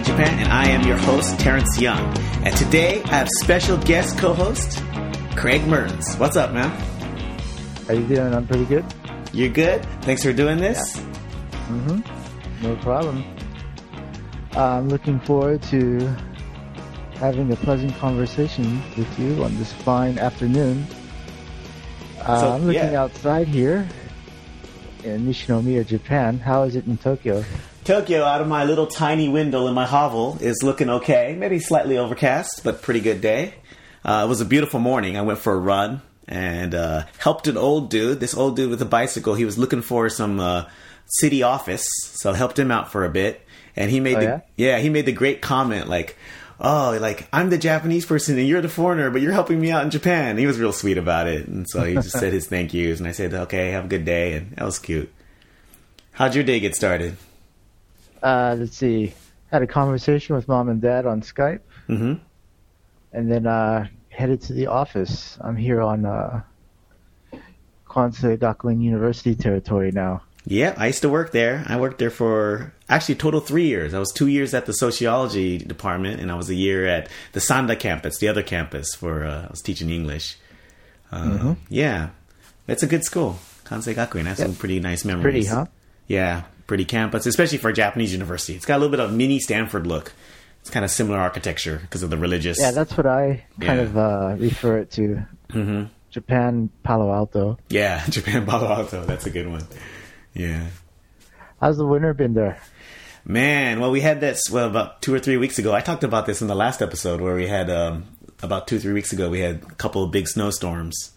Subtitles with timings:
[0.00, 2.00] Japan, and I am your host, Terrence Young.
[2.44, 4.82] And today I have special guest co-host
[5.36, 6.16] Craig Mertens.
[6.16, 6.70] What's up, man?
[7.86, 8.32] How you doing?
[8.34, 8.84] I'm pretty good.
[9.32, 9.84] You're good.
[10.02, 10.78] Thanks for doing this.
[11.68, 12.62] Mm-hmm.
[12.62, 13.24] No problem.
[14.52, 15.98] I'm looking forward to
[17.14, 20.86] having a pleasant conversation with you on this fine afternoon.
[22.20, 23.02] Uh, So, I'm looking yeah.
[23.02, 23.88] outside here
[25.04, 26.38] in Nishinomiya, Japan.
[26.38, 27.44] How is it in Tokyo?
[27.84, 31.34] Tokyo, out of my little tiny window in my hovel, is looking okay.
[31.36, 33.54] Maybe slightly overcast, but pretty good day.
[34.04, 35.16] Uh, it was a beautiful morning.
[35.16, 38.20] I went for a run and uh, helped an old dude.
[38.20, 39.34] This old dude with a bicycle.
[39.34, 40.66] He was looking for some uh,
[41.06, 43.44] city office, so I helped him out for a bit.
[43.74, 46.16] And he made Oh, the yeah he made the great comment like,
[46.60, 49.82] "Oh, like I'm the Japanese person and you're the foreigner, but you're helping me out
[49.82, 52.74] in Japan." He was real sweet about it, and so he just said his thank
[52.74, 55.12] yous, and I said, "Okay, have a good day," and that was cute.
[56.12, 57.16] How'd your day get started?
[58.22, 59.12] Uh, let's see.
[59.50, 62.14] Had a conversation with mom and dad on Skype, Mm-hmm.
[63.12, 65.36] and then uh, headed to the office.
[65.40, 66.42] I'm here on uh,
[67.88, 70.22] Kwansei Gakuin University territory now.
[70.44, 71.64] Yeah, I used to work there.
[71.68, 73.94] I worked there for actually a total three years.
[73.94, 77.40] I was two years at the sociology department, and I was a year at the
[77.40, 80.36] Sanda campus, the other campus, for uh, I was teaching English.
[81.12, 82.10] Uh, Yeah,
[82.66, 83.38] it's a good school.
[83.64, 84.24] Kwansei Gakuin.
[84.26, 85.22] I have some pretty nice memories.
[85.22, 85.66] Pretty, huh?
[86.08, 88.54] Yeah, pretty campus, especially for a Japanese university.
[88.54, 90.14] It's got a little bit of mini Stanford look.
[90.62, 92.58] It's kind of similar architecture because of the religious.
[92.58, 93.84] Yeah, that's what I kind Yeah.
[93.84, 95.26] of uh, refer it to.
[95.50, 97.58] hmm Japan, Palo Alto.
[97.68, 99.04] Yeah, Japan Palo Alto.
[99.04, 99.66] That's a good one.
[100.32, 100.68] Yeah.
[101.60, 102.58] How's the winter been there?
[103.26, 105.74] Man, well, we had this well about two or three weeks ago.
[105.74, 108.04] I talked about this in the last episode where we had um,
[108.42, 109.28] about two three weeks ago.
[109.28, 111.10] We had a couple of big snowstorms.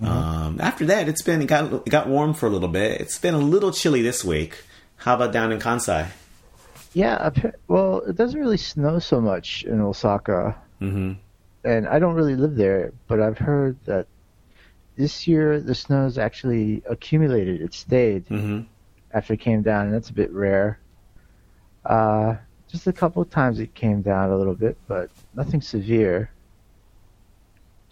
[0.00, 2.98] Um, after that, it's been it got it got warm for a little bit.
[3.02, 4.64] It's been a little chilly this week.
[4.96, 6.08] How about down in Kansai?
[6.92, 7.30] Yeah,
[7.68, 11.12] well, it doesn't really snow so much in Osaka, hmm
[11.64, 14.06] and I don't really live there, but I've heard that
[14.96, 17.60] this year the snow's actually accumulated.
[17.60, 18.60] It stayed hmm
[19.12, 20.78] after it came down, and that's a bit rare.
[21.84, 22.36] Uh,
[22.68, 26.30] just a couple of times it came down a little bit, but nothing severe.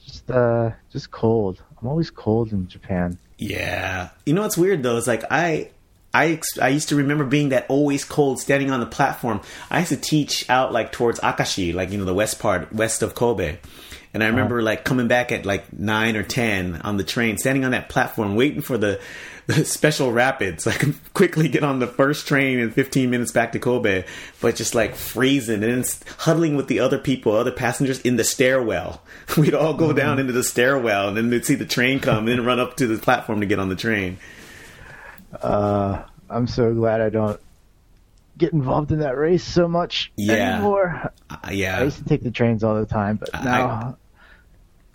[0.04, 1.62] Just uh, just cold.
[1.80, 3.18] I'm always cold in Japan.
[3.38, 4.96] Yeah, you know what's weird though?
[4.96, 5.70] It's like I.
[6.14, 9.40] I, ex- I used to remember being that always cold standing on the platform.
[9.70, 13.02] I used to teach out like towards Akashi, like you know the west part west
[13.02, 13.58] of Kobe.
[14.14, 14.66] And I remember uh-huh.
[14.66, 18.36] like coming back at like nine or ten on the train, standing on that platform,
[18.36, 19.00] waiting for the,
[19.48, 20.64] the special rapids.
[20.78, 24.04] Could quickly get on the first train in 15 minutes back to Kobe,
[24.40, 25.84] but just like freezing and then
[26.18, 29.02] huddling with the other people, other passengers in the stairwell.
[29.36, 30.20] We'd all go down mm-hmm.
[30.20, 32.86] into the stairwell and then we'd see the train come and then run up to
[32.86, 34.18] the platform to get on the train.
[35.42, 37.40] Uh, I'm so glad I don't
[38.36, 40.54] get involved in that race so much Yeah.
[40.56, 41.12] anymore.
[41.30, 41.52] Uh, I
[41.84, 43.96] used to take the trains all the time, but now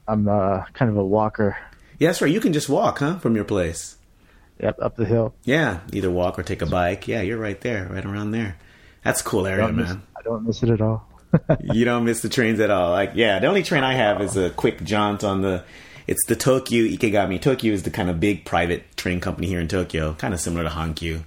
[0.08, 1.58] I'm uh, kind of a walker.
[2.00, 2.32] Yeah, that's right.
[2.32, 3.96] You can just walk, huh, from your place.
[4.62, 5.34] Yep, up the hill.
[5.46, 7.08] Yeah, either walk or take a bike.
[7.08, 8.58] Yeah, you're right there, right around there.
[9.04, 10.02] That's a cool area, miss- man.
[10.18, 11.08] I don't miss it at all.
[11.74, 12.92] you don't miss the trains at all.
[12.92, 15.64] Like, yeah, the only train I have is a quick jaunt on the.
[16.10, 17.40] It's the Tokyu Ikegami.
[17.40, 20.64] Tokyu is the kind of big private train company here in Tokyo, kind of similar
[20.64, 21.22] to Hankyu.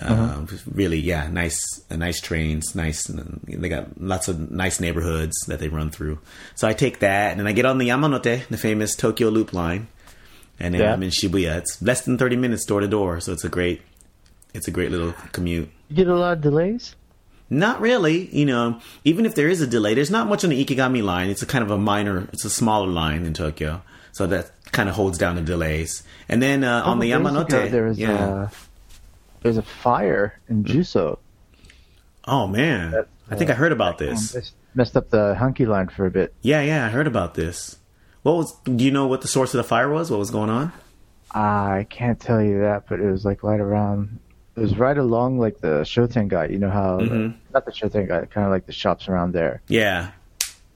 [0.00, 1.60] Uh, Really, yeah, nice,
[1.90, 3.04] uh, nice trains, nice.
[3.04, 6.20] They got lots of nice neighborhoods that they run through.
[6.54, 9.52] So I take that, and then I get on the Yamanote, the famous Tokyo Loop
[9.52, 9.88] line,
[10.58, 10.94] and then Yeah.
[10.94, 11.58] I'm in Shibuya.
[11.58, 13.82] It's less than thirty minutes door to door, so it's a great,
[14.54, 15.68] it's a great little commute.
[15.90, 16.94] You get a lot of delays.
[17.50, 18.34] Not really.
[18.34, 21.28] You know, even if there is a delay, there's not much on the Ikegami line.
[21.28, 23.82] It's a kind of a minor, it's a smaller line in Tokyo.
[24.18, 26.02] So that kind of holds down the delays.
[26.28, 28.12] And then uh, on the Yamanote, ago, there was yeah.
[28.14, 28.48] uh,
[29.42, 31.18] there's a fire in Juso.
[32.26, 34.34] oh man, That, I think I heard about this.
[34.34, 36.34] Messed- Messed up the Hankyu line for a bit.
[36.42, 37.76] Yeah, yeah, I heard about this.
[38.24, 38.52] What was?
[38.64, 40.10] Do you know what the source of the fire was?
[40.10, 40.72] What was going on?
[41.30, 44.18] I can't tell you that, but it was like right around.
[44.56, 46.50] It was right along like the Shotengai.
[46.50, 47.34] You know how Mhm.
[47.54, 49.62] not the Shotengai, kind of like the shops around there.
[49.68, 50.10] Yeah.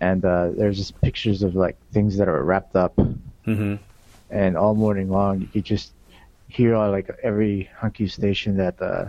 [0.00, 2.98] And uh, there's just pictures of like things that are wrapped up,
[3.44, 3.74] hmm
[4.30, 5.92] and all morning long you could just
[6.48, 9.06] hear on like every Hankyu station that uh,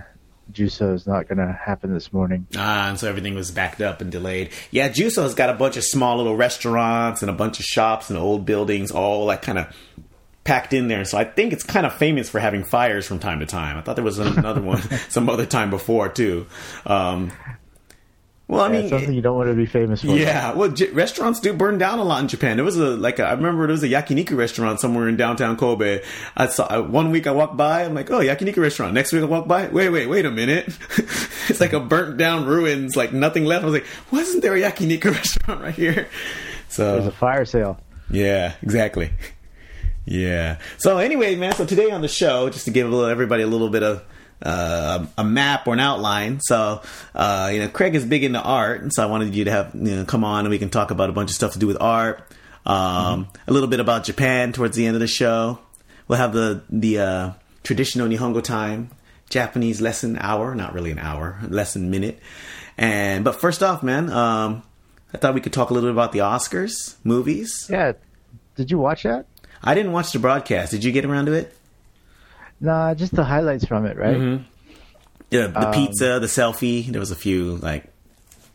[0.51, 2.47] Juso is not going to happen this morning.
[2.56, 4.51] Ah, and so everything was backed up and delayed.
[4.71, 8.18] Yeah, Juso's got a bunch of small little restaurants and a bunch of shops and
[8.18, 9.75] old buildings, all like kind of
[10.44, 11.06] packed in there.
[11.06, 13.77] So I think it's kind of famous for having fires from time to time.
[13.77, 16.47] I thought there was another one some other time before too.
[16.85, 17.31] Um,
[18.48, 20.07] well, I Yeah, mean, something you don't want to be famous for.
[20.07, 22.57] yeah, well, J- restaurants do burn down a lot in Japan.
[22.57, 25.56] There was a like a, I remember there was a yakiniku restaurant somewhere in downtown
[25.57, 26.01] Kobe.
[26.36, 28.94] I saw uh, one week I walked by, I'm like, oh, yakiniku restaurant.
[28.94, 30.66] Next week I walk by, wait, wait, wait a minute,
[31.48, 33.63] it's like a burnt down ruins, like nothing left.
[33.63, 36.07] I was like, wasn't there a yakiniku restaurant right here?
[36.69, 37.80] So there's a fire sale.
[38.10, 39.12] yeah, exactly.
[40.06, 40.57] Yeah.
[40.80, 41.54] So anyway, man.
[41.54, 44.04] So today on the show, just to give a little, everybody a little bit of
[44.44, 46.40] uh, a map or an outline.
[46.42, 46.81] So
[47.16, 49.74] uh, you know, Craig is big into art, and so I wanted you to have
[49.74, 51.68] you know come on and we can talk about a bunch of stuff to do
[51.68, 52.22] with art.
[52.66, 55.60] Um, A little bit about Japan towards the end of the show.
[56.07, 57.31] We'll have the the uh,
[57.63, 58.90] traditional Nihongo time,
[59.30, 62.19] Japanese lesson hour, not really an hour, lesson minute.
[62.78, 64.63] And but first off, man, um,
[65.13, 67.68] I thought we could talk a little bit about the Oscars movies.
[67.69, 67.94] Yeah.
[68.56, 69.25] Did you watch that?
[69.63, 70.72] I didn't watch the broadcast.
[70.72, 71.56] Did you get around to it?
[72.63, 74.15] Nah, just the highlights from it, right?
[74.18, 74.44] Mm-hmm.
[75.30, 76.88] Yeah, the Um, pizza, the selfie.
[76.88, 77.83] There was a few like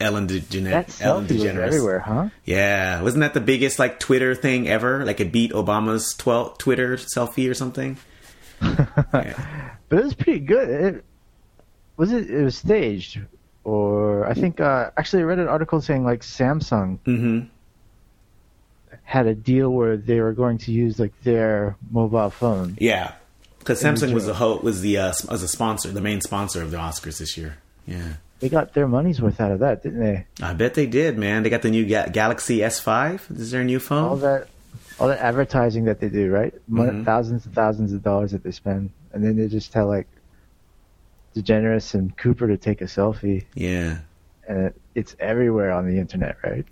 [0.01, 0.71] Ellen DeGeneres.
[0.71, 1.67] That Ellen selfie was DeGeneres.
[1.67, 2.29] everywhere, huh?
[2.45, 5.05] Yeah, wasn't that the biggest like Twitter thing ever?
[5.05, 7.97] Like it beat Obama's 12 Twitter selfie or something.
[9.13, 9.35] Yeah.
[9.89, 10.69] But it was pretty good.
[10.69, 11.05] It,
[11.97, 12.31] was it?
[12.31, 13.21] It was staged,
[13.65, 17.41] or I think uh, actually I read an article saying like Samsung hmm
[19.05, 22.77] had a deal where they were going to use like their mobile phone.
[22.79, 23.13] Yeah,
[23.59, 26.71] because Samsung was the ho- was the uh, was a sponsor, the main sponsor of
[26.71, 27.59] the Oscars this year.
[27.87, 30.27] Yeah, They got their money's worth out of that, didn't they?
[30.43, 31.43] I bet they did, man.
[31.43, 33.39] They got the new Ga- Galaxy S5.
[33.39, 34.05] Is their new phone?
[34.05, 34.49] All that,
[35.01, 36.53] all that advertising that they do, right?
[36.71, 37.05] Mhm.
[37.05, 40.07] Thousands and thousands of dollars that they spend, and then they just tell like
[41.37, 43.99] DeGeneres and Cooper to take a selfie, yeah.
[44.49, 46.65] And it, it's everywhere on the internet, right?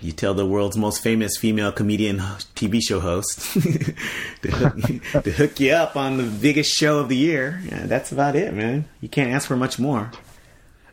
[0.00, 3.52] You tell the world's most famous female comedian TV show host
[4.42, 7.60] to, hook, to hook you up on the biggest show of the year.
[7.64, 8.84] Yeah, that's about it, man.
[9.00, 10.12] You can't ask for much more.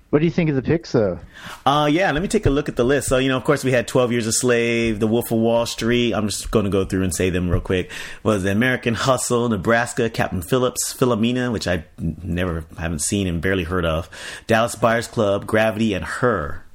[0.09, 1.19] What do you think of the pics, though?
[1.67, 3.07] Uh, yeah, let me take a look at the list.
[3.09, 5.67] So, you know, of course, we had 12 Years a Slave, The Wolf of Wall
[5.67, 6.13] Street.
[6.13, 7.91] I'm just going to go through and say them real quick.
[8.23, 13.65] Was the American Hustle, Nebraska, Captain Phillips, Philomena, which I never haven't seen and barely
[13.65, 14.09] heard of,
[14.47, 16.65] Dallas Buyers Club, Gravity, and Her.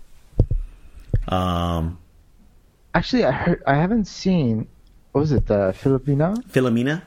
[1.26, 1.98] Um,
[2.94, 4.69] Actually, I heard I haven't seen.
[5.10, 6.40] What was it, uh, Filipina?
[6.46, 7.02] Philomena.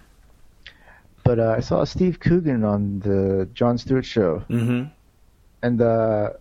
[1.24, 4.84] But uh, I saw Steve Coogan on the Jon Stewart show, hmm
[5.62, 6.32] and uh,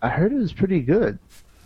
[0.00, 1.18] I heard it was pretty good.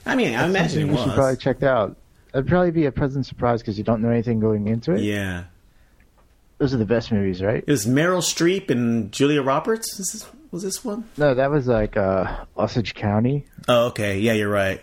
[0.05, 1.03] I mean, I That's imagine it you was.
[1.05, 1.97] should probably check out.
[2.33, 5.01] It'd probably be a pleasant surprise because you don't know anything going into it.
[5.01, 5.45] Yeah.
[6.59, 7.63] Those are the best movies, right?
[7.67, 9.99] It was Meryl Streep and Julia Roberts.
[9.99, 11.05] Is this, was this one?
[11.19, 13.45] No, that was like uh, Osage County.
[13.69, 14.19] Oh, okay.
[14.21, 14.81] Yeah, you're right.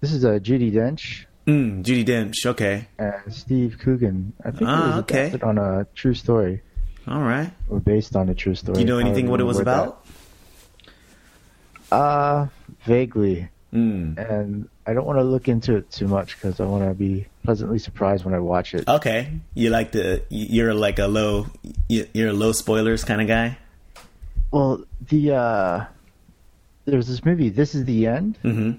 [0.00, 2.44] This is uh, Judi Dench Mm, Judi Dench.
[2.46, 2.88] Okay.
[2.98, 4.32] and Steve Coogan.
[4.44, 5.38] I think Ah, it was okay.
[5.42, 6.60] on a true story
[7.06, 7.50] All right.
[7.70, 8.74] or based on a true story.
[8.74, 10.04] Do you know anything what it was about?
[10.04, 10.07] that.
[11.90, 12.46] Uh,
[12.84, 13.48] vaguely.
[13.70, 14.16] Mm.
[14.16, 17.26] and I don't want to look into it too much because I want to be
[17.44, 18.88] pleasantly surprised when I watch it.
[18.88, 19.30] Okay.
[19.52, 21.48] You like the you're like a low
[21.88, 23.58] you're a low spoilers kind of guy.
[24.50, 25.84] Well, the uh,
[26.86, 28.78] there was this movie, This Is the End, Mm-hmm.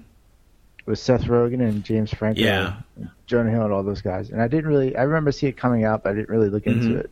[0.86, 2.80] with Seth Rogen and James Franco, Yeah.
[2.96, 4.30] and Jonah Hill, and all those guys.
[4.30, 6.66] And I didn't really, I remember seeing it coming out, but I didn't really look
[6.66, 6.98] into Mhm.
[7.04, 7.10] it.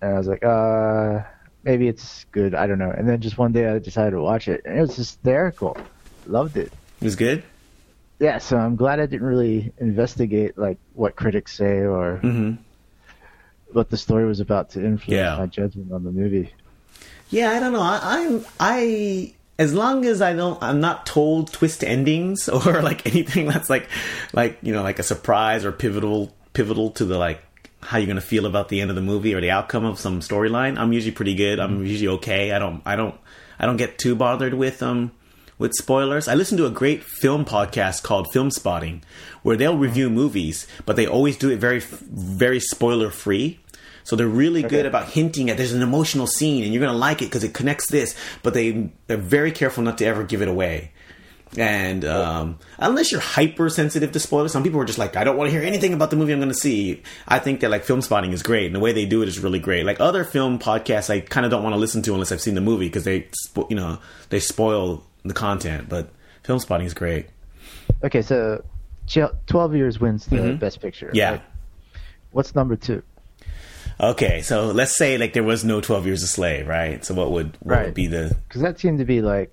[0.00, 1.20] And I was like, uh,
[1.66, 2.54] maybe it's good.
[2.54, 2.90] I don't know.
[2.90, 5.76] And then just one day I decided to watch it, and it was hysterical.
[6.26, 6.72] Loved it.
[7.00, 7.42] It was good.
[8.18, 12.54] Yeah, so I'm glad I didn't really investigate like what critics say or Mm-hmm.
[13.72, 15.36] what the story was about to influence Yeah.
[15.36, 16.52] my judgment on the movie.
[17.28, 17.82] Yeah, I don't know.
[17.82, 23.06] I, I'm I as long as I don't I'm not told twist endings or like
[23.06, 23.88] anything that's like
[24.32, 27.42] like you know like a surprise or pivotal pivotal to the like
[27.86, 30.20] how you're gonna feel about the end of the movie or the outcome of some
[30.20, 30.76] storyline.
[30.76, 31.60] I'm usually pretty good.
[31.60, 32.52] I'm usually okay.
[32.52, 33.14] I don't I don't
[33.58, 35.12] I don't get too bothered with um
[35.58, 36.28] with spoilers.
[36.28, 39.02] I listen to a great film podcast called Film Spotting,
[39.42, 43.60] where they'll review movies, but they always do it very, very spoiler free.
[44.04, 47.22] So they're really good about hinting at there's an emotional scene and you're gonna like
[47.22, 50.48] it because it connects this, but they they're very careful not to ever give it
[50.48, 50.92] away.
[51.56, 55.48] And um, unless you're hypersensitive to spoilers, some people are just like, I don't want
[55.48, 57.02] to hear anything about the movie I'm going to see.
[57.28, 59.38] I think that like film spotting is great, and the way they do it is
[59.38, 59.86] really great.
[59.86, 62.54] Like other film podcasts, I kind of don't want to listen to unless I've seen
[62.56, 63.98] the movie because they, spo- you know,
[64.28, 65.88] they spoil the content.
[65.88, 66.10] But
[66.42, 67.26] film spotting is great.
[68.04, 68.62] Okay, so
[69.46, 70.58] 12 Years wins the Mhm.
[70.58, 71.10] Best Picture.
[71.14, 71.30] Yeah.
[71.30, 71.42] right?
[72.32, 73.02] What's number two?
[73.98, 77.02] Okay, so let's say like there was no Twelve Years a Slave, right?
[77.02, 77.94] So what would what would Right.
[77.94, 79.50] be the Because that seemed to be like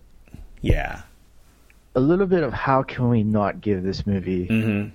[0.59, 1.03] yeah?
[1.95, 4.87] A little bit of how can we not give this movie hmm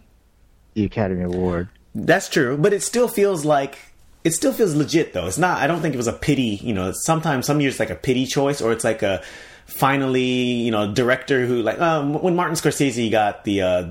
[0.75, 1.69] the Academy Award?
[1.95, 3.79] That's true, but it still feels like
[4.25, 5.27] it still feels legit though.
[5.27, 5.59] It's not.
[5.59, 6.61] I don't think it was a pity.
[6.63, 9.23] You know, sometimes some years like a pity choice, or it's like a
[9.67, 13.63] finally you know director who like um, when Martin Scorsese got the.
[13.63, 13.89] Uh,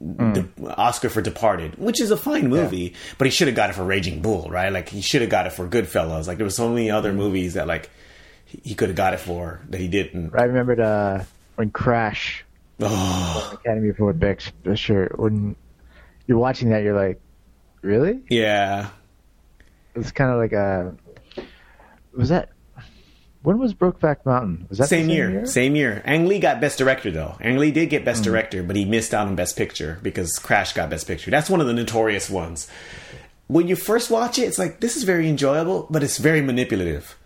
[0.00, 3.72] the Oscar for Departed, which is a fine movie, but he should have got it
[3.72, 4.72] for Raging Bull, right?
[4.72, 6.28] Like he should have got it for Goodfellas.
[6.28, 7.90] Like there were so many other movies that like
[8.44, 10.32] he, he could have got it for that he didn't.
[10.38, 11.24] I remembered uh,
[11.58, 12.44] when Crash
[12.80, 15.12] Oh, Academy Award Best Picture.
[15.16, 15.56] When
[16.28, 17.20] you're watching that, you're like,
[17.82, 18.20] really?
[18.30, 18.90] yeah.
[19.96, 20.94] It's kind of like a.
[22.16, 22.50] Was that?
[23.42, 24.66] When was Brokeback Mountain?
[24.68, 26.02] Was that the Same, year, Same year.
[26.04, 27.36] Ang Lee got Best Director though.
[27.40, 28.04] Ang Lee did get.
[28.04, 31.32] Best Director, but he missed out on Best Picture because Crash got Best Picture.
[31.32, 32.68] That's one of the notorious ones.
[33.48, 37.18] When you first watch it, it's like this is very enjoyable, but it's very manipulative.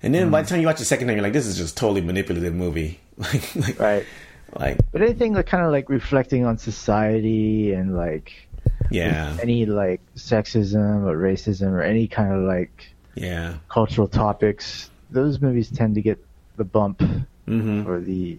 [0.00, 0.30] And then Hmm.
[0.32, 2.54] by the time you watch the second time, you're like, this is just totally manipulative
[2.54, 3.00] movie.
[3.16, 4.06] Like, like, Right.
[4.58, 8.32] like, But anything like kind of like reflecting on society and like
[8.90, 15.40] yeah, any like sexism or racism or any kind of like yeah, cultural topics, those
[15.40, 16.18] movies tend to get
[16.56, 17.02] the bump
[17.46, 18.38] hmm for the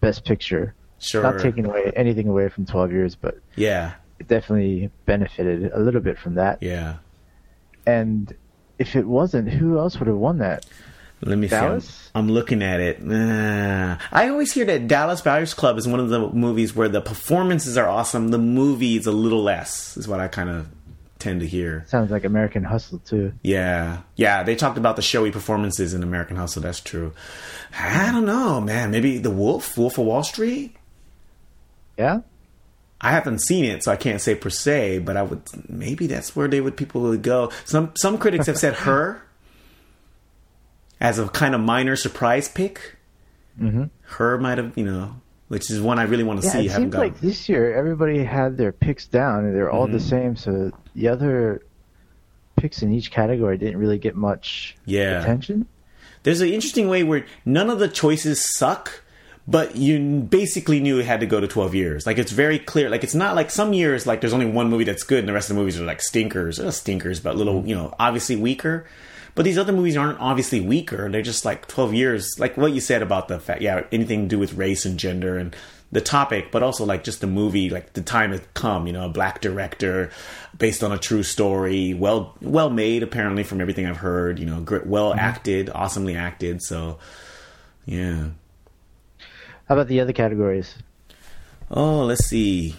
[0.00, 0.74] best picture.
[0.98, 5.78] sure, Not taking away anything away from 12 years, but yeah, it definitely benefited a
[5.80, 6.58] little bit from that.
[6.60, 6.98] yeah.
[7.86, 8.32] And
[8.78, 10.64] if it wasn't, who else would have won that?
[11.24, 11.86] Let me Dallas?
[11.88, 12.10] see.
[12.14, 13.02] I'm, I'm looking at it.
[13.02, 13.96] Nah.
[14.10, 17.78] I always hear that Dallas Buyers Club is one of the movies where the performances
[17.78, 18.28] are awesome.
[18.28, 19.96] The movie is a little less.
[19.96, 20.68] Is what I kind of
[21.20, 21.84] tend to hear.
[21.86, 23.32] Sounds like American Hustle too.
[23.42, 24.42] Yeah, yeah.
[24.42, 26.62] They talked about the showy performances in American Hustle.
[26.62, 27.12] That's true.
[27.78, 28.90] I don't know, man.
[28.90, 30.76] Maybe The Wolf, Wolf of Wall Street.
[31.96, 32.20] Yeah?
[33.00, 35.00] I haven't seen it, so I can't say per se.
[35.00, 37.50] But I would maybe that's where they would people would go.
[37.64, 39.22] Some some critics have said her
[41.02, 42.96] as a kind of minor surprise pick.
[43.60, 43.84] Mm-hmm.
[44.02, 45.16] Her might have, you know,
[45.48, 46.66] which is one I really want to Yeah, see.
[46.66, 49.92] it seems like this year everybody had their picks down and they're all Mm-hmm.
[49.94, 51.60] the same, so the other
[52.56, 55.20] picks in each category didn't really get much Yeah.
[55.20, 55.66] attention.
[56.22, 59.02] There's an interesting way where none of the choices suck,
[59.48, 62.06] but you basically knew it had to go to 12 years.
[62.06, 62.88] Like it's very clear.
[62.88, 65.32] Like it's not like some years like there's only one movie that's good and the
[65.32, 66.60] rest of the movies are like stinkers.
[66.76, 68.86] Stinkers, but little, you know, obviously weaker.
[69.34, 71.10] But these other movies aren't obviously weaker.
[71.10, 72.28] They're just like 12 years.
[72.38, 75.38] Like what you said about the fact, yeah, anything to do with race and gender
[75.38, 75.56] and
[75.90, 79.06] the topic, but also like just the movie, like the time has come, you know,
[79.06, 80.10] a black director
[80.58, 84.64] based on a true story, well, well made apparently from everything I've heard, you know,
[84.84, 86.62] well acted, awesomely acted.
[86.62, 86.98] So,
[87.86, 88.28] yeah.
[89.68, 90.74] How about the other categories?
[91.70, 92.74] Oh, let's see.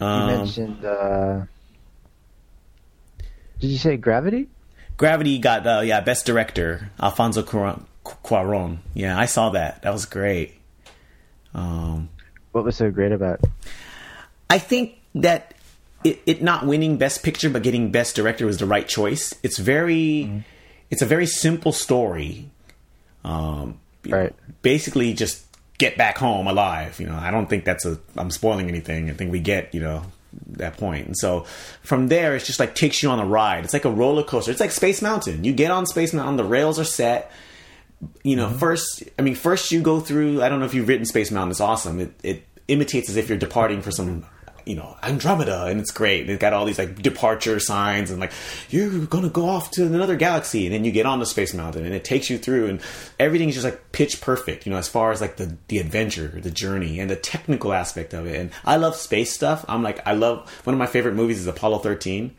[0.00, 0.84] You Um, mentioned.
[0.84, 1.42] Uh,
[3.60, 4.48] did you say Gravity?
[4.96, 7.82] Gravity got uh, yeah best director Alfonso Cuarón.
[8.04, 8.78] Cuarón.
[8.94, 9.82] Yeah, I saw that.
[9.82, 10.54] That was great.
[11.54, 12.08] Um,
[12.52, 13.40] What was so great about?
[13.42, 13.50] it?
[14.48, 15.54] I think that
[16.04, 19.34] it, it not winning best picture but getting best director was the right choice.
[19.42, 20.44] It's very,
[20.90, 22.48] it's a very simple story.
[23.24, 24.34] Um, know, Right.
[24.62, 25.44] basically, just
[25.78, 27.00] get back home alive.
[27.00, 27.98] You know, I don't think that's a.
[28.16, 29.10] I'm spoiling anything.
[29.10, 30.04] I think we get you know
[30.48, 31.06] that point.
[31.06, 31.42] And so
[31.82, 33.64] from there, it's just like takes you on a ride.
[33.64, 34.50] It's like a roller coaster.
[34.50, 35.44] It's like Space Mountain.
[35.44, 36.36] You get on Space Mountain.
[36.36, 37.30] The rails are set.
[38.22, 38.58] You know, mm-hmm.
[38.58, 39.02] first.
[39.18, 40.42] I mean, first you go through.
[40.42, 41.52] I don't know if you've written Space Mountain.
[41.52, 42.00] It's awesome.
[42.00, 44.22] It it imitates as if you're departing for some.
[44.22, 44.32] Mm-hmm.
[44.66, 46.26] You know, Andromeda, and it's great.
[46.26, 48.32] They've got all these like departure signs, and like
[48.68, 51.84] you're gonna go off to another galaxy, and then you get on the Space Mountain,
[51.86, 52.80] and it takes you through, and
[53.20, 54.66] everything's just like pitch perfect.
[54.66, 58.12] You know, as far as like the the adventure, the journey, and the technical aspect
[58.12, 58.34] of it.
[58.40, 59.64] And I love space stuff.
[59.68, 62.34] I'm like, I love one of my favorite movies is Apollo 13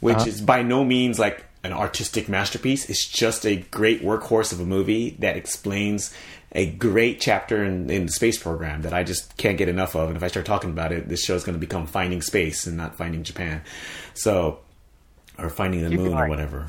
[0.00, 0.26] which Uh-huh.
[0.28, 2.88] is by no means like an artistic masterpiece.
[2.88, 6.14] It's just a great workhorse of a movie that explains
[6.52, 10.08] a great chapter in, in the space program that I just can't get enough of.
[10.08, 12.66] And if I start talking about it, this show is going to become Finding Space
[12.66, 13.62] and not Finding Japan.
[14.14, 14.60] So,
[15.38, 16.66] or Finding the Keep Moon or whatever.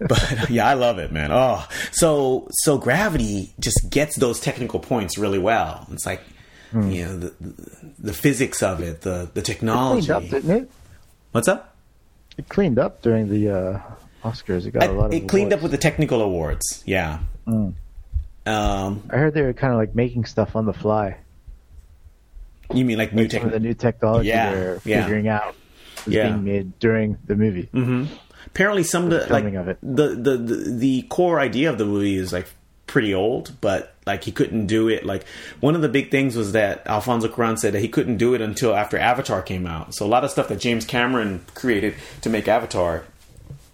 [0.00, 1.30] But yeah, I love it, man.
[1.30, 5.86] Oh, so so Gravity just gets those technical points really well.
[5.92, 6.22] It's like
[6.70, 6.88] Hmm.
[6.88, 10.10] you know the, the the physics of it, the the technology.
[10.12, 10.22] up?
[11.32, 11.69] What's up?
[12.38, 13.80] It cleaned up during the uh,
[14.24, 14.66] Oscars.
[14.66, 15.12] It got a lot of.
[15.12, 16.82] it cleaned up with the technical awards.
[16.86, 17.20] Yeah.
[17.46, 17.74] Mm.
[18.46, 21.18] Um, I heard they were kind of like making stuff on the fly.
[22.72, 25.02] you mean like new Like the new technology Yeah, they're yeah.
[25.02, 25.54] figuring out
[26.06, 26.30] was Yeah.
[26.30, 27.68] being made during the movie.
[27.72, 28.04] hmm
[28.46, 29.78] Apparently, some of the like of it.
[29.82, 32.46] The, the the the core idea of the movie is like
[32.90, 35.06] pretty old, but like he couldn't do it.
[35.06, 35.24] Like
[35.60, 38.40] one of the big things was that Alfonso Cuarón said that he couldn't do it
[38.40, 39.94] until after Avatar came out.
[39.94, 43.04] So a lot of stuff that James Cameron created to make Avatar,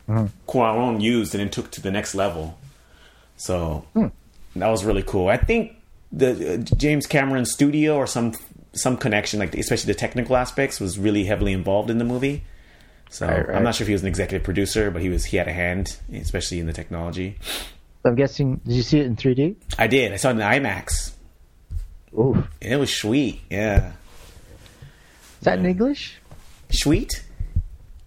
[0.09, 0.31] Mhm.
[0.47, 2.59] Cuarón used and then took to the next level.
[3.37, 4.07] So Hmm.
[4.55, 5.29] that was really cool.
[5.29, 5.73] I think
[6.13, 8.33] the uh, James Cameron studio or some
[8.73, 12.45] some connection, like especially the technical aspects, was really heavily involved in the movie.
[13.09, 13.57] So Right, right.
[13.57, 15.25] I'm not sure if he was an executive producer, but he was.
[15.27, 17.39] He had a hand, especially in the technology.
[18.07, 18.61] I'm guessing.
[18.65, 19.57] Did you see it in 3D?
[19.79, 20.13] I did.
[20.13, 21.13] I saw it in IMAX,
[22.15, 23.41] Ooh, and it was sweet.
[23.51, 23.93] Yeah,
[25.41, 26.19] is that in English?
[26.71, 27.23] sweet.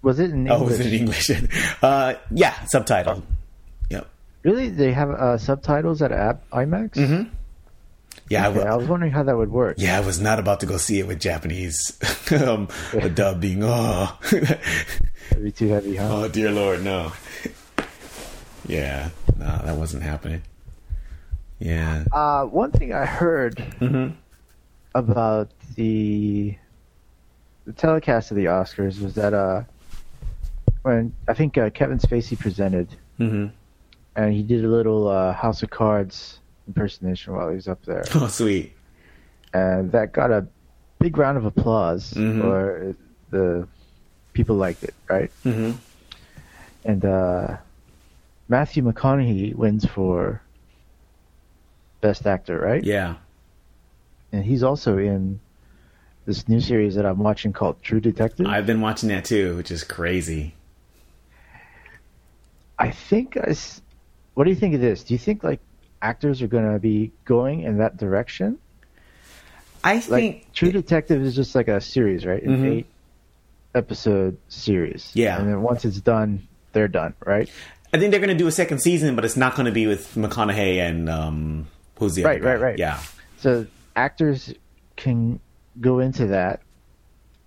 [0.01, 0.59] Was it in English?
[0.59, 1.29] Oh, was it in English?
[1.83, 3.21] uh, yeah, subtitled.
[3.89, 4.07] Yep.
[4.43, 6.91] Really, they have uh, subtitles at App IMAX.
[6.93, 7.29] Mm-hmm.
[8.29, 9.75] Yeah, Okay, I, I was wondering how that would work.
[9.79, 11.97] yeah, I was not about to go see it with Japanese
[12.31, 12.67] um,
[13.13, 14.59] dub being oh, That'd
[15.43, 16.07] be too heavy, huh?
[16.11, 17.11] oh dear lord, no.
[18.67, 19.09] Yeah,
[19.39, 20.41] no, that wasn't happening.
[21.59, 22.05] Yeah.
[22.11, 24.13] Uh, one thing I heard Mm-hmm.
[24.95, 26.55] about the
[27.65, 29.63] the telecast of the Oscars was that uh,
[30.83, 33.47] when I think uh, Kevin Spacey presented, Mm-hmm.
[34.15, 38.03] and he did a little uh, House of Cards impersonation while he was up there,
[38.15, 38.73] Oh, sweet.
[39.53, 40.47] and that got a
[40.99, 42.43] big round of applause, Mhm.
[42.43, 42.95] or
[43.31, 43.67] the
[44.33, 45.29] people liked it, right?
[45.45, 45.71] Mm-hmm.
[46.85, 47.57] And uh,
[48.49, 50.41] Matthew McConaughey wins for
[52.01, 52.83] Best Actor, right?
[52.83, 53.15] Yeah.
[54.31, 55.39] And he's also in
[56.25, 58.47] this new series that I'm watching called True Detective.
[58.47, 60.55] I've been watching that too, which is crazy.
[62.77, 63.55] I think I.
[64.33, 65.03] What do you think of this?
[65.03, 65.59] Do you think like
[66.01, 68.57] actors are going to be going in that direction?
[69.83, 72.41] I Like think True Detective is just like a series, right?
[72.41, 72.71] An Mhm.
[72.79, 72.85] eight
[73.75, 75.11] episode series.
[75.13, 75.39] Yeah.
[75.39, 77.49] And then once it's done, they're done, right?
[77.93, 79.87] I think they're going to do a second season, but it's not going to be
[79.87, 81.67] with McConaughey and um,
[81.97, 82.77] who's the Right, right, right.
[82.77, 82.99] Yeah.
[83.37, 83.65] So
[83.95, 84.53] actors
[84.95, 85.39] can
[85.81, 86.61] go into that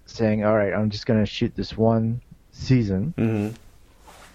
[0.07, 2.21] saying, "All right, I'm just going to shoot this one
[2.51, 3.15] season.
[3.17, 3.55] Mm-hmm.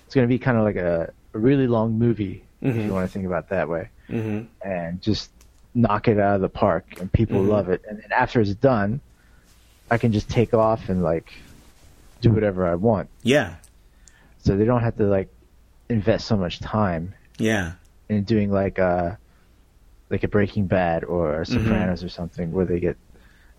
[0.06, 2.86] It's going to be kind of like a, a really long movie, if Mhm.
[2.86, 4.46] you want to think about it that way, Mm-hmm.
[4.68, 5.30] and just
[5.76, 7.50] knock it out of the park, and people Mhm.
[7.50, 7.84] love it.
[7.88, 9.02] And then after it's done,
[9.92, 11.34] I can just take off and like
[12.22, 13.10] do whatever I want.
[13.24, 13.56] Yeah.
[14.40, 15.30] So they don't have to like
[15.89, 17.74] invest so much time Yeah.
[18.10, 19.17] in doing like a
[20.10, 21.53] like a Breaking Bad or Mm-hmm.
[21.53, 22.98] Sopranos or something where they get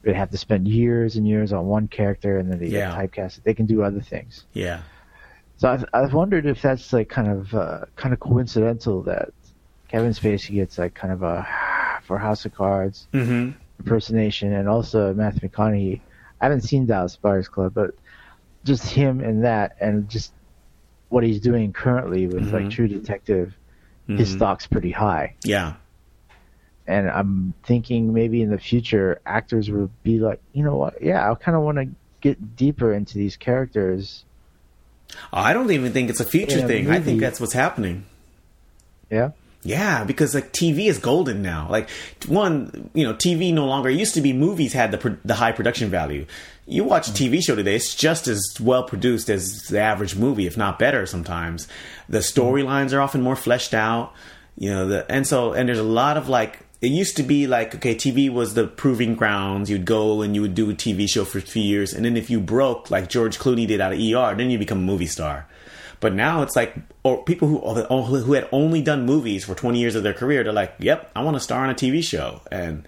[0.02, 2.96] they have to spend years and years on one character and then they Yeah.
[2.96, 3.42] get typecasted.
[3.42, 4.44] They can do other things.
[4.52, 4.82] Yeah.
[5.56, 9.30] So I've I've wondered if that's like kind of uh, kind of coincidental that
[9.88, 11.46] Kevin Spacey gets like kind of a
[12.04, 13.50] for House of Cards Mm-hmm.
[13.80, 16.00] impersonation and also Matthew McConaughey.
[16.40, 17.90] I haven't seen Dallas Buyers Club, but
[18.64, 20.32] just him in that and just
[21.08, 22.52] what he's doing currently with Mhm.
[22.52, 23.56] like True Detective,
[24.06, 24.36] his Mhm.
[24.36, 25.34] stock's pretty high.
[25.44, 25.74] Yeah.
[26.86, 31.02] And I'm thinking maybe in the future actors will be like, you know what?
[31.02, 31.88] Yeah, I kind of want to
[32.20, 34.24] get deeper into these characters.
[35.32, 36.90] I don't even think it's a future a thing.
[36.90, 38.04] I think that's what's happening.
[39.10, 39.30] Yeah.
[39.64, 41.66] Yeah, because like TV is golden now.
[41.68, 41.90] Like
[42.26, 44.32] one, you know, TV no longer used to be.
[44.32, 46.26] Movies had the the high production value.
[46.66, 50.46] You watch a TV show today; it's just as well produced as the average movie,
[50.46, 51.06] if not better.
[51.06, 51.66] Sometimes
[52.08, 54.12] the storylines are often more fleshed out.
[54.56, 56.60] You know, the and so and there's a lot of like.
[56.80, 59.68] It used to be like okay, TV was the proving grounds.
[59.68, 62.16] You'd go and you would do a TV show for a few years, and then
[62.16, 65.06] if you broke, like George Clooney did out of ER, then you become a movie
[65.06, 65.48] star.
[66.00, 69.94] But now it's like, or people who who had only done movies for twenty years
[69.96, 72.86] of their career, they're like, "Yep, I want to star on a TV show," and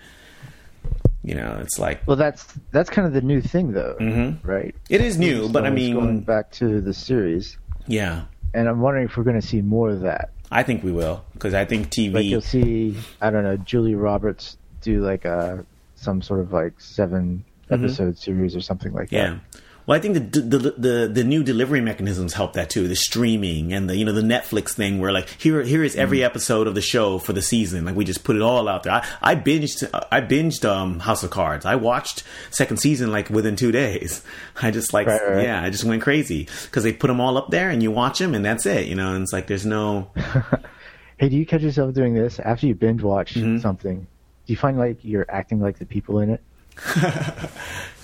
[1.22, 4.38] you know, it's like Well, that's that's kind of the new thing, though, Mhm.
[4.42, 4.74] right?
[4.88, 8.22] it is new, but I mean, going back to the series, yeah,
[8.54, 10.30] and I'm wondering if we're going to see more of that.
[10.52, 12.14] I think we will because I think TV.
[12.14, 15.64] Like you'll see, I don't know, Julie Roberts do like a
[15.96, 19.16] some sort of like 7 episode series or something like Mm-hmm.
[19.16, 19.30] yeah.
[19.52, 19.60] that.
[19.90, 22.86] Well, I think the, the the the new delivery mechanisms help that too.
[22.86, 26.22] The streaming and the you know the Netflix thing where like here here is every
[26.22, 27.84] episode of the show for the season.
[27.86, 28.92] Like we just put it all out there.
[28.92, 31.66] I, I binged I binged um, House of Cards.
[31.66, 34.22] I watched second season like within two days.
[34.62, 35.42] I just like Right, right.
[35.42, 38.20] yeah, I just went crazy because they put them all up there and you watch
[38.20, 38.86] them and that's it.
[38.86, 40.12] You know, and it's like there's no
[41.18, 43.58] Hey, do you catch yourself doing this after you binge watch Mm-hmm.
[43.58, 44.06] something?
[44.46, 46.40] Do you find like you're acting like the people in it?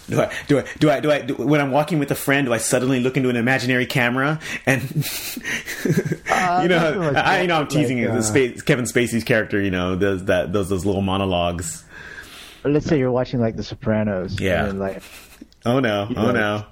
[0.09, 2.47] Do I do I do I do I do, when I'm walking with a friend?
[2.47, 4.83] Do I suddenly look into an imaginary camera and
[5.85, 9.61] you know like I you know I'm teasing like, the uh, Spa- Kevin Spacey's character.
[9.61, 11.85] You know does that does those little monologues.
[12.65, 14.41] Let's say you're watching like The Sopranos.
[14.41, 14.67] Yeah.
[14.73, 15.03] Like
[15.65, 16.07] Oh no!
[16.11, 16.65] Oh know, no!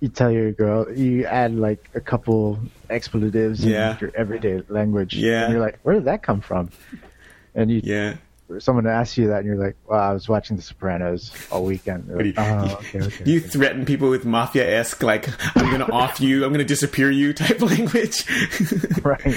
[0.00, 2.58] you tell your girl, you add like a couple
[2.90, 3.96] expletives in Yeah.
[3.98, 5.14] your everyday language.
[5.16, 5.44] Yeah.
[5.44, 6.70] And you're like, where did that come from?
[7.54, 8.16] And you, Yeah.
[8.58, 12.08] Someone asks you that, and you're like, well, I was watching The Sopranos all weekend.
[12.08, 13.30] They're What do like, you, oh, okay, okay.
[13.30, 17.10] you okay." threaten people with mafia esque like I'm gonna off you, I'm gonna disappear
[17.10, 18.24] you type language.
[19.02, 19.36] right.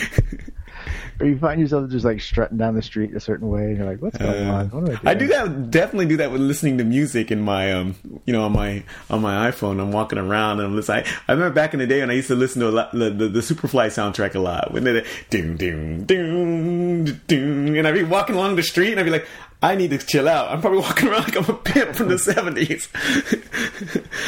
[1.19, 3.85] Or you find yourself just like strutting down the street a certain way, and you're
[3.85, 4.69] like, what's going Uh, on?
[4.69, 5.27] What am I doing?
[5.29, 5.71] do that.
[5.71, 9.21] Definitely do that with listening to music in my, um, you know, on my on
[9.21, 9.81] my iPhone.
[9.81, 11.05] I'm walking around and I'm listening.
[11.05, 12.91] I, I remember back in the day when I used to listen to a lot,
[12.91, 14.71] the, the the Superfly soundtrack a lot.
[14.73, 19.03] When they doom doom doom doom, and I'd be walking along the street and I'd
[19.03, 19.27] be like,
[19.61, 20.51] I need to chill out.
[20.51, 22.87] I'm probably walking around like I'm a pimp from the '70s.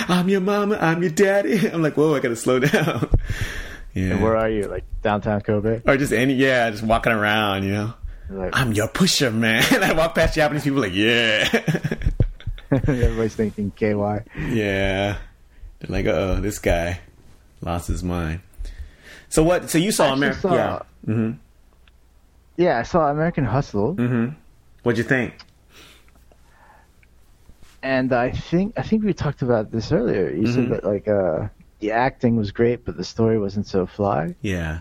[0.09, 0.77] I'm your mama.
[0.81, 1.69] I'm your daddy.
[1.69, 3.09] I'm like, whoa, I gotta slow down.
[3.93, 4.11] Yeah.
[4.11, 4.63] And where are you?
[4.63, 5.81] Like downtown Kobe?
[5.85, 7.93] or just any yeah, just walking around, you know.
[8.29, 9.63] Like, I'm your pusher, man.
[9.83, 11.49] I walk past Japanese people like, yeah,
[12.71, 13.93] everybody's thinking KY.
[14.53, 15.17] yeah.
[15.79, 16.99] They're like, oh, this guy
[17.61, 18.39] lost his mind.
[19.29, 19.69] So what?
[19.69, 20.47] So you saw Actually America?
[21.07, 21.13] Yeah.
[21.13, 21.31] Mm-hmm.
[22.57, 24.35] Yeah, I saw American Hustle, Mm-hmm.
[24.83, 25.33] What'd you think?
[27.83, 30.29] and I think I think we talked about this earlier.
[30.29, 30.53] You Mhm.
[30.53, 31.47] said that like uh,
[31.81, 34.35] the acting was great, but the story wasn't so fly.
[34.41, 34.79] Yeah.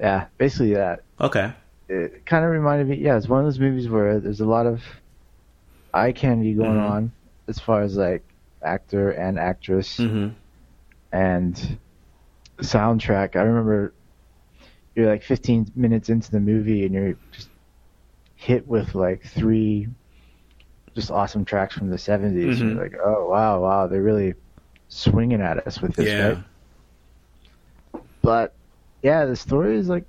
[0.00, 1.02] Yeah, basically that.
[1.20, 1.52] Okay.
[1.88, 2.96] It kind of reminded me.
[2.96, 4.82] Yeah, it's one of those movies where there's a lot of
[5.92, 6.90] eye candy going Mhm.
[6.90, 7.12] on
[7.48, 8.22] as far as like
[8.62, 10.28] actor and actress Mm-hmm.
[11.12, 11.78] and
[12.58, 13.36] soundtrack.
[13.36, 13.92] I remember
[14.94, 17.48] you're like 15 minutes into the movie and you're just
[18.36, 19.88] hit with like three
[20.94, 22.58] just awesome tracks from the 70s.
[22.58, 22.74] Mhm.
[22.74, 24.34] You're like, oh wow, wow, they're really
[24.94, 26.28] swinging at us with this, Yeah.
[26.28, 26.38] right?
[28.22, 28.54] But
[29.02, 30.04] yeah, the story is like,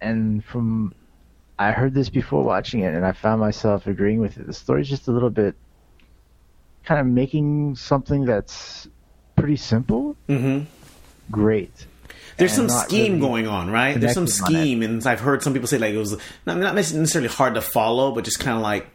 [0.00, 0.94] and from
[1.58, 4.46] I heard this before watching it, and I found myself agreeing with it.
[4.46, 5.54] The story's just a little bit
[6.84, 8.88] kind of making something that's
[9.36, 10.64] pretty simple Mm-hmm.
[11.30, 11.86] great.
[12.38, 14.00] There's some scheme really going on, right?
[14.00, 14.58] There's some connected on it.
[14.64, 17.60] scheme, and I've heard some people say like it was not, not necessarily hard to
[17.60, 18.86] follow, but just kind of like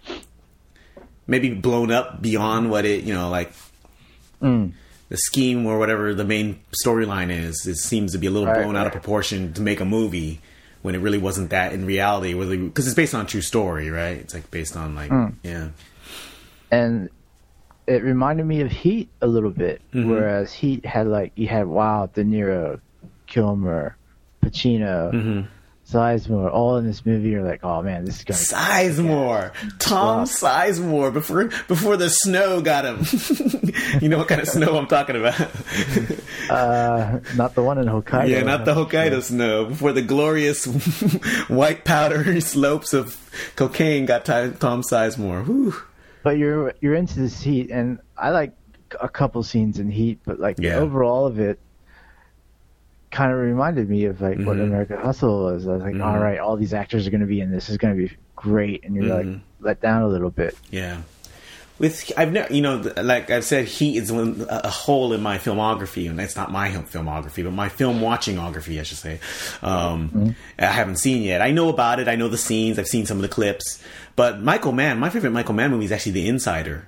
[1.27, 3.51] maybe blown up beyond what it, you know, like
[4.41, 4.71] Mm.
[5.09, 7.65] The scheme or whatever the main storyline is.
[7.65, 10.41] It seems to be a little Right, blown out of proportion to make a movie
[10.81, 12.33] when it really wasn't that in reality.
[12.33, 14.17] Because it's based on true story, right?
[14.17, 15.33] It's like based on like Mm.
[15.43, 15.67] yeah,
[16.71, 17.09] And
[17.87, 20.07] it reminded me of Heat a little bit, Mhm.
[20.09, 22.79] whereas Heat had like you had wow, De Niro,
[23.27, 23.95] Kilmer,
[24.43, 25.41] Pacino, mm-hmm.
[25.91, 27.29] Sizemore, all in this movie.
[27.29, 28.37] You're like, oh man, this is gonna.
[28.37, 30.23] Sizemore, Tom Wow.
[30.25, 33.05] Sizemore before before the snow got him.
[34.01, 35.39] you know what kind of snow I'm talking about?
[36.49, 38.29] Uh, not the one in Hokkaido.
[38.29, 39.65] yeah, not the Hokkaido snow.
[39.65, 40.63] Before the glorious
[41.49, 43.17] white powder slopes of
[43.57, 45.45] cocaine got Tom Sizemore.
[45.45, 45.75] Whew.
[46.23, 48.53] But you're you're into this Heat, and I like
[49.01, 50.75] a couple scenes in Heat, but like Yeah.
[50.77, 51.59] overall of it
[53.11, 54.63] kind of reminded me of like what Mhm.
[54.63, 55.67] American Hustle was.
[55.67, 56.03] I was like, Mhm.
[56.05, 57.69] all right, all these actors are going to be in this.
[57.69, 59.39] Is going to be great, and you're like Mhm.
[59.61, 60.55] let down a little bit.
[60.69, 60.97] Yeah.
[61.79, 65.21] With I've never, you know, like I've said, Heat is one, a a hole in
[65.21, 69.19] my filmography, and that's not my filmography, but my film watchingography, I should say.
[69.61, 71.39] Um, I haven't seen yet.
[71.41, 72.07] I know about it.
[72.07, 72.79] I know the scenes.
[72.79, 73.79] I've seen some of the clips.
[74.15, 76.87] But Michael Mann, my favorite Michael Mann movie is actually The Insider.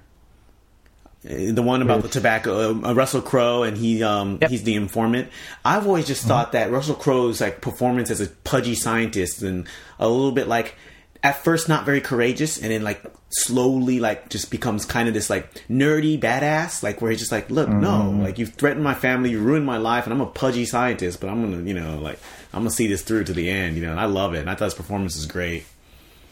[1.26, 4.50] Uh, The one about the tobacco, uh, Russell Crowe, and he um, Yep.
[4.52, 5.30] he's the informant.
[5.66, 9.68] I've always just thought that Russell Crowe's like performance as a pudgy scientist and
[10.00, 10.76] a little bit like
[11.22, 15.30] at first not very courageous, and then like slowly like just becomes kind of this
[15.30, 19.32] like nerdy badass, like where he's just like, look, no, like you've threatened my family,
[19.32, 22.20] you ruined my life, and I'm a pudgy scientist, but I'm gonna, you know, like
[22.54, 24.50] I'm gonna see this through to the end, you know, and I love it, and
[24.50, 25.66] I thought his performance was great.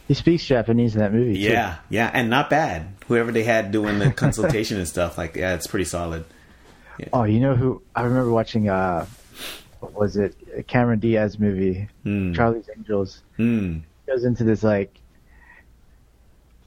[0.08, 1.34] He speaks Japanese in that movie.
[1.34, 1.40] too.
[1.40, 2.88] Yeah, yeah, and not bad.
[3.06, 6.24] Whoever they had doing the consultation and stuff, like, yeah, it's pretty solid.
[7.12, 7.82] Oh, you know who?
[7.94, 8.68] I remember watching.
[8.68, 9.06] uh
[9.80, 10.34] What was it?
[10.56, 12.34] A Cameron Diaz movie, Mm.
[12.34, 13.22] Charlie's Angels.
[13.38, 13.82] Mm.
[14.06, 14.92] Goes into this like.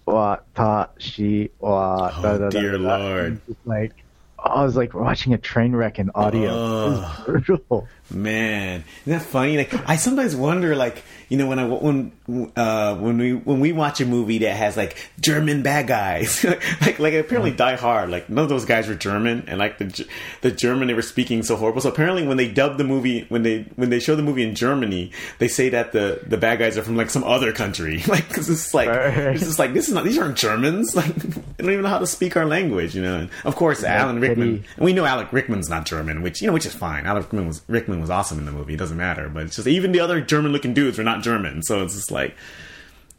[0.06, 2.12] Wa ta shi wa.
[2.16, 2.78] Oh, da, da, da, dear da.
[2.78, 3.42] Lord.
[3.66, 3.94] Like
[4.40, 6.50] I was like watching a train wreck in audio.
[6.50, 7.88] It was brutal.
[8.14, 9.58] Man, isn't that funny?
[9.58, 12.12] Like, I sometimes wonder, like, you know, when I when
[12.58, 16.44] uh, when we when we watch a movie that has like German bad guys,
[16.82, 20.06] like like apparently Die Hard, like none of those guys were German, and like the
[20.42, 21.80] the German they were speaking so horrible.
[21.80, 24.56] So apparently, when they dub the movie, when they when they show the movie in
[24.56, 28.28] Germany, they say that the the bad guys are from like some other country, like
[28.28, 31.72] because it's like it's just like this is not these aren't Germans, like they don't
[31.72, 33.20] even know how to speak our language, you know.
[33.20, 34.66] And of course, Alan Rickman.
[34.76, 37.06] And we know Alec Rickman's not German, which you know, which is fine.
[37.06, 38.74] Alec Rickman was Rickman was awesome in the movie.
[38.74, 41.84] It doesn't matter, but it's just even the other German-looking dudes were not German, so
[41.84, 42.36] it's just like,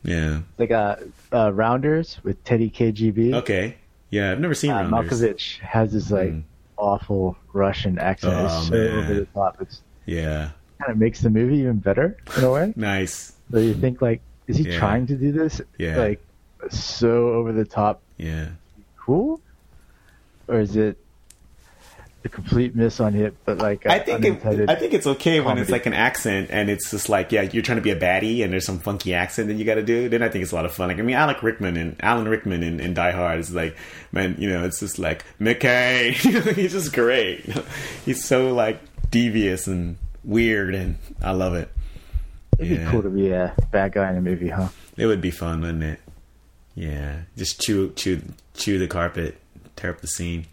[0.02, 0.96] yeah, Like uh,
[1.32, 3.34] uh Rounders with Teddy KGB.
[3.34, 3.76] okay,
[4.10, 4.32] yeah.
[4.32, 5.20] I've never seen Uh, Rounders.
[5.22, 6.42] Malkovich has this like Mm.
[6.76, 8.34] awful Russian accent.
[8.34, 8.98] Oh, it's so man.
[8.98, 9.56] over the top.
[9.60, 12.72] It's Yeah, kind of makes the movie even better in a way.
[12.76, 13.32] nice.
[13.52, 14.78] So you think like, is he Yeah.
[14.78, 15.60] trying to do this?
[15.78, 15.96] Yeah.
[15.98, 16.20] Like
[16.70, 18.48] so over the top Yeah,
[18.98, 19.40] cool,
[20.48, 20.96] or is it
[22.24, 23.34] a complete miss on it?
[23.44, 26.70] But like I think it, I think it's okay when it's like an accent and
[26.70, 29.48] it's just like yeah, you're trying to be a baddie and there's some funky accent
[29.48, 30.08] that you got to do.
[30.08, 30.88] Then I think it's a lot of fun.
[30.88, 33.76] Like I mean, Alec Rickman and Alan Rickman in, in Die Hard is like
[34.12, 36.12] man, you know, it's just like Mickey.
[36.12, 37.44] He's just great.
[38.04, 38.80] He's so like
[39.10, 41.68] devious and weird, and I love it.
[42.58, 44.68] It'd be cool to be a bad guy in a movie, huh?
[44.96, 46.00] It would be fun, wouldn't it?
[46.74, 48.22] Yeah, just chew, chew,
[48.54, 49.36] chew the carpet,
[49.76, 50.46] tear up the scene.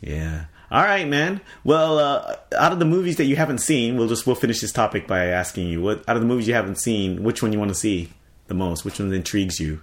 [0.00, 1.42] Yeah, All right, man.
[1.64, 4.72] Well, uh, out of the movies that you haven't seen, we'll just we'll finish this
[4.72, 7.58] topic by asking you what out of the movies you haven't seen, which one you
[7.58, 8.08] want to see
[8.46, 8.84] the most?
[8.84, 9.82] Which one intrigues you?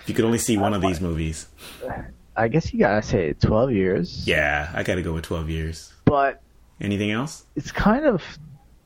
[0.00, 1.46] If you could only see one of these movies,
[2.36, 4.26] I guess you gotta say 12 years.
[4.26, 5.92] yeah, I got to go with Twelve Years.
[6.04, 6.40] But
[6.80, 7.44] Anything else?
[7.54, 8.22] it's kind of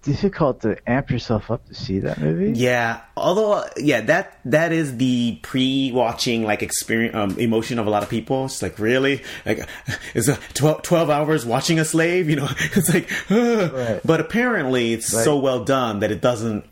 [0.04, 2.58] difficult to amp yourself up to see that movie.
[2.58, 8.02] Yeah, although yeah, that that is the pre-watching like experience um, emotion of a lot
[8.02, 8.44] of people.
[8.46, 9.66] It's like really like
[10.14, 12.48] is a 12, 12 hours watching a slave, you know?
[12.76, 13.70] It's like, uh.
[13.74, 14.00] Right.
[14.04, 15.24] but apparently it's Right.
[15.24, 16.64] so well done that it doesn't.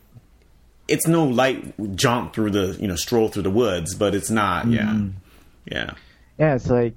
[0.87, 4.67] It's no light jaunt through the you know stroll through the woods, but it's not.
[4.67, 5.09] Yeah, Mm-hmm.
[5.71, 5.91] yeah,
[6.37, 6.93] Yeah, it's like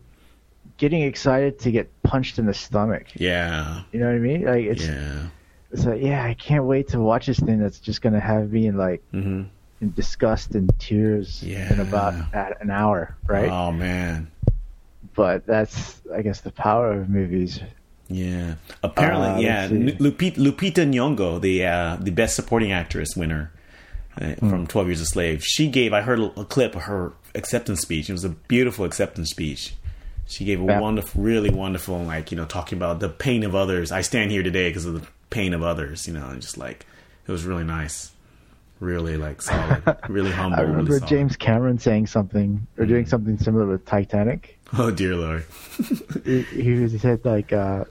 [0.76, 3.04] getting excited to get punched in the stomach.
[3.14, 4.44] yeah, You know what I mean?
[4.44, 5.28] Like it's yeah.
[5.76, 8.66] It's like yeah, I can't wait to watch this thing that's just gonna have me
[8.66, 9.42] in like hmm
[9.82, 11.70] in disgust and tears Yeah.
[11.72, 13.50] in about at an hour, right?
[13.50, 14.30] Oh man.
[15.14, 17.60] But that's I guess the power of movies.
[18.08, 18.54] Yeah.
[18.82, 19.68] Apparently, Uh, yeah.
[19.68, 23.50] Lupita, Lupita Nyong'o, the uh, the best supporting actress winner
[24.20, 24.48] uh, Hmm.
[24.50, 25.92] from Twelve Years a Slave, she gave.
[25.92, 28.08] I heard a, clip of her acceptance speech.
[28.08, 29.74] It was a beautiful acceptance speech.
[30.28, 33.92] She gave a wonderful, really wonderful, like you know, talking about the pain of others.
[33.92, 36.06] I stand here today because of the pain of others.
[36.06, 36.86] You know, and just like
[37.26, 38.12] it was really nice,
[38.80, 40.58] really like solid, really humble.
[40.58, 41.08] I remember solid.
[41.08, 44.52] James Cameron saying something or doing something similar with Titanic.
[44.76, 45.44] Oh dear lord.
[46.24, 47.84] he, he said like uh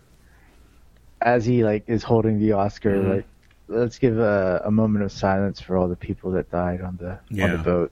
[1.22, 3.16] as he like is holding the Oscar, Mhm.
[3.16, 3.26] like
[3.70, 7.12] let's give a, a moment of silence for all the people that died on the
[7.44, 7.92] on the boat,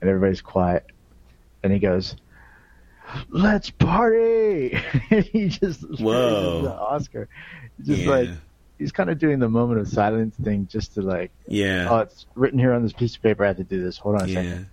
[0.00, 0.86] and everybody's quiet.
[1.64, 2.14] And he goes,
[3.30, 4.78] "Let's party!"
[5.10, 6.62] and he just Whoa.
[6.62, 7.28] the Oscar,
[7.82, 8.10] just Yeah.
[8.10, 8.28] like
[8.78, 11.88] he's kind of doing the moment of silence thing, just to like, Yeah.
[11.90, 13.44] oh, it's written here on this piece of paper.
[13.44, 13.98] I have to do this.
[13.98, 14.34] Hold on a yeah.
[14.42, 14.66] second.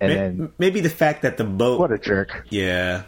[0.00, 2.46] And May- then, maybe the fact that the boat what a jerk!
[2.50, 3.04] Yeah.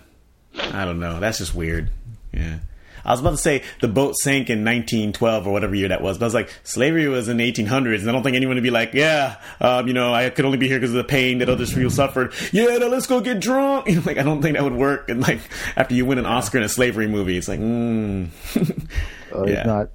[0.59, 1.21] I don't know.
[1.21, 1.91] That's just weird.
[2.33, 2.61] Yeah.
[3.07, 6.19] I was about to say the boat sank in 1912 or whatever year that was,
[6.19, 8.65] but I was like, slavery was in the 1800s, and I don't think anyone would
[8.65, 11.39] be like, yeah, um, you know, I could only be here because of the pain
[11.39, 12.35] that others people suffered.
[12.51, 13.87] Yeah, now let's go get drunk.
[13.87, 15.09] You know, like I don't think that would work.
[15.09, 15.39] And like
[15.77, 18.29] after you win an Oscar in a slavery movie, it's like, mm.
[19.33, 19.57] Oh, Yeah.
[19.57, 19.89] he's not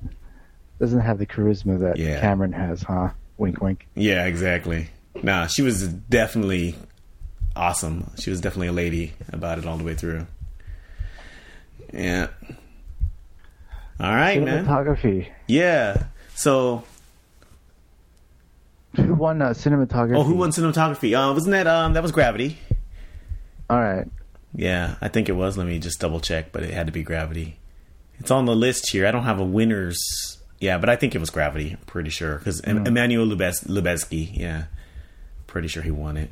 [0.79, 2.19] doesn't have the charisma that Yeah.
[2.19, 3.09] Cameron has, huh?
[3.37, 3.87] Wink, wink.
[3.95, 4.87] yeah, exactly.
[5.21, 6.75] Nah, she was definitely
[7.55, 8.09] awesome.
[8.17, 10.25] She was definitely a lady about it all the way through.
[11.93, 12.27] Yeah.
[13.99, 14.65] All right, man.
[14.65, 15.27] Cinematography.
[15.47, 16.03] Yeah.
[16.33, 16.83] So,
[18.95, 20.17] Who won uh, cinematography?
[20.17, 21.13] oh, who won cinematography?
[21.13, 22.57] Uh, wasn't that um that was Gravity?
[23.69, 24.07] All right.
[24.55, 25.57] Yeah, I think it was.
[25.57, 27.57] Let me just double check, but it had to be Gravity.
[28.21, 29.07] It's on the list here.
[29.07, 29.97] I don't have a winners.
[30.59, 31.71] Yeah, but I think it was Gravity.
[31.71, 32.87] I'm pretty sure because mm.
[32.87, 34.37] Emmanuel Lubez- Lubezki.
[34.37, 34.65] Yeah,
[35.47, 36.29] pretty sure he won it.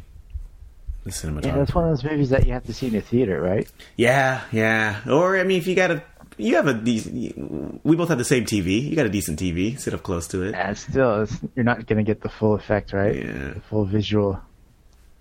[1.03, 1.45] The cinematography.
[1.45, 3.67] Yeah, that's one of those movies that you have to see in a theater, right?
[3.95, 5.01] Yeah, yeah.
[5.09, 6.03] Or I mean, if you got a,
[6.37, 7.83] you have a decent.
[7.83, 8.87] We both have the same TV.
[8.87, 9.79] You got a decent TV.
[9.79, 10.53] Sit up close to it.
[10.53, 13.15] And still, it's, you're not going to get the full effect, right?
[13.15, 13.53] Yeah.
[13.55, 14.39] The full visual.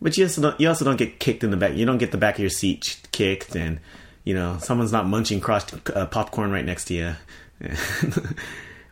[0.03, 0.61] But you also don't.
[0.61, 1.73] You also don't get kicked in the back.
[1.73, 3.81] You don't get the back of your seat kicked, and
[4.29, 7.15] you know someone's not munching crushed uh, popcorn right next to you.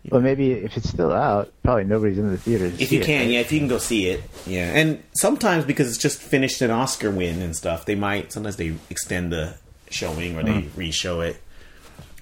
[0.08, 2.70] Well, maybe if it's still out, probably nobody's in the theater.
[2.70, 3.30] to if you can, right?
[3.30, 4.72] yeah, if you can go see it, yeah.
[4.72, 8.76] And sometimes because it's just finished an Oscar win and stuff, they might sometimes they
[8.88, 9.56] extend the
[9.90, 11.42] showing or they re-show it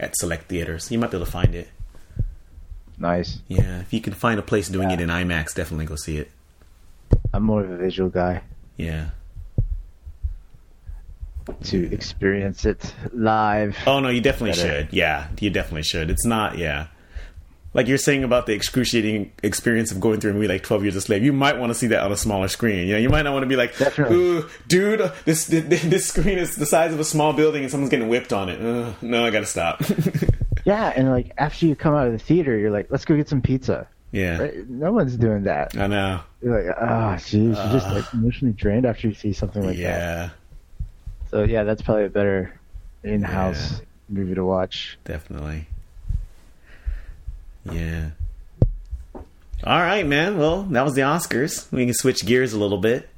[0.01, 0.91] at select theaters.
[0.91, 1.69] You might be able to find it.
[2.97, 3.41] Nice.
[3.49, 6.31] Yeah, if you can find a place doing it in IMAX, definitely go see it.
[7.35, 8.41] I'm more of a visual guy
[8.79, 9.11] Yeah.
[11.65, 13.77] To experience it live.
[13.87, 14.83] Oh no, you definitely Better.
[14.85, 14.93] should.
[14.93, 16.11] Yeah, you definitely should.
[16.11, 16.59] It's not.
[16.59, 16.89] Yeah.
[17.75, 20.95] Like you're saying about the excruciating experience of going through a movie like Twelve Years
[20.95, 22.87] a Slave, you might want to see that on a smaller screen.
[22.87, 24.17] You know, you might not want to be like, Definitely.
[24.17, 28.09] "Ooh, dude, this this screen is the size of a small building and someone's getting
[28.09, 29.83] whipped on it." Uh, no, I gotta stop.
[30.67, 33.29] Yeah, and like after you come out of the theater, you're like, let's go get
[33.29, 33.87] some pizza.
[34.13, 34.67] yeah, Right?
[34.71, 35.77] No one's doing that.
[35.77, 36.21] I know.
[36.43, 39.83] You're like, ah, jeez, you're just like emotionally drained after you see something like that.
[39.83, 40.31] yeah,
[41.35, 42.55] So yeah, that's probably a better
[43.03, 44.97] in-house movie to watch.
[45.03, 45.67] definitely.
[47.69, 48.11] Yeah.
[49.65, 50.39] All right, man.
[50.39, 51.69] Well, that was the Oscars.
[51.73, 53.09] We can switch gears a little bit.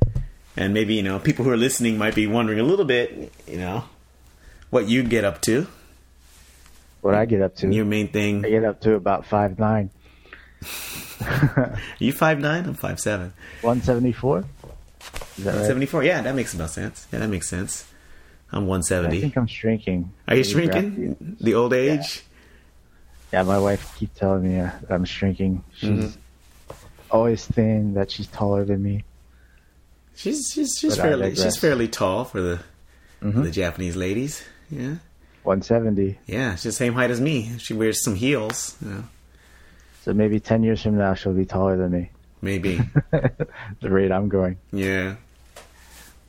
[0.57, 3.59] And maybe, you know, people who are listening might be wondering a little bit, you
[3.59, 3.85] know,
[4.71, 5.67] what you'd get up to.
[7.03, 8.47] What I get up to, Your main thing.
[8.47, 9.91] I get up to about five nine,
[11.99, 12.65] you five nine?
[12.65, 13.35] I'm five seven.
[13.61, 14.47] one seventy four.
[15.39, 15.67] Right?
[15.67, 16.03] Seventy four.
[16.03, 17.07] Yeah, that makes about sense.
[17.13, 17.87] Yeah, that makes sense.
[18.53, 19.17] I'm 170.
[19.17, 20.13] I think I'm shrinking.
[20.29, 21.37] Are you shrinking?
[21.41, 22.23] The old age?
[23.33, 25.65] Yeah, my wife keeps telling me uh, that I'm shrinking.
[25.75, 26.17] She's Mhm.
[27.11, 29.05] always saying That she's taller than me.
[30.15, 32.61] She's she's she's But fairly she's fairly tall for the
[33.21, 33.43] for Mhm.
[33.43, 34.43] the Japanese ladies.
[34.71, 34.97] Yeah.
[35.43, 36.19] 170.
[36.27, 37.59] Yeah, she's the same height as me.
[37.59, 38.77] She wears some heels.
[38.83, 39.05] You know,
[40.05, 42.11] So maybe 10 years from now, she'll be taller than me.
[42.43, 42.81] maybe.
[43.11, 44.57] the rate I'm going.
[44.73, 45.17] yeah.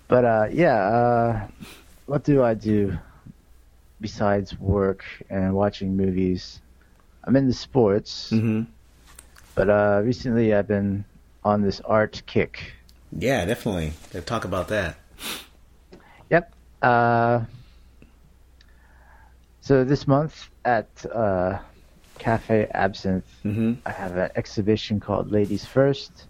[0.08, 1.47] But uh, yeah, uh,
[2.08, 2.98] what do I do
[4.02, 6.62] besides work and watching movies?
[7.24, 8.63] I'm into sports, hmm
[9.54, 11.04] but uh, recently I've been
[11.43, 12.74] on this art kick.
[13.12, 13.93] Yeah, definitely.
[14.13, 14.98] Gotta talk about that.
[16.30, 16.54] Yep.
[16.82, 17.41] Uh,
[19.62, 21.60] so this month at uh,
[22.20, 26.28] Cafe Absinthe, hmm I have an exhibition called Ladies First,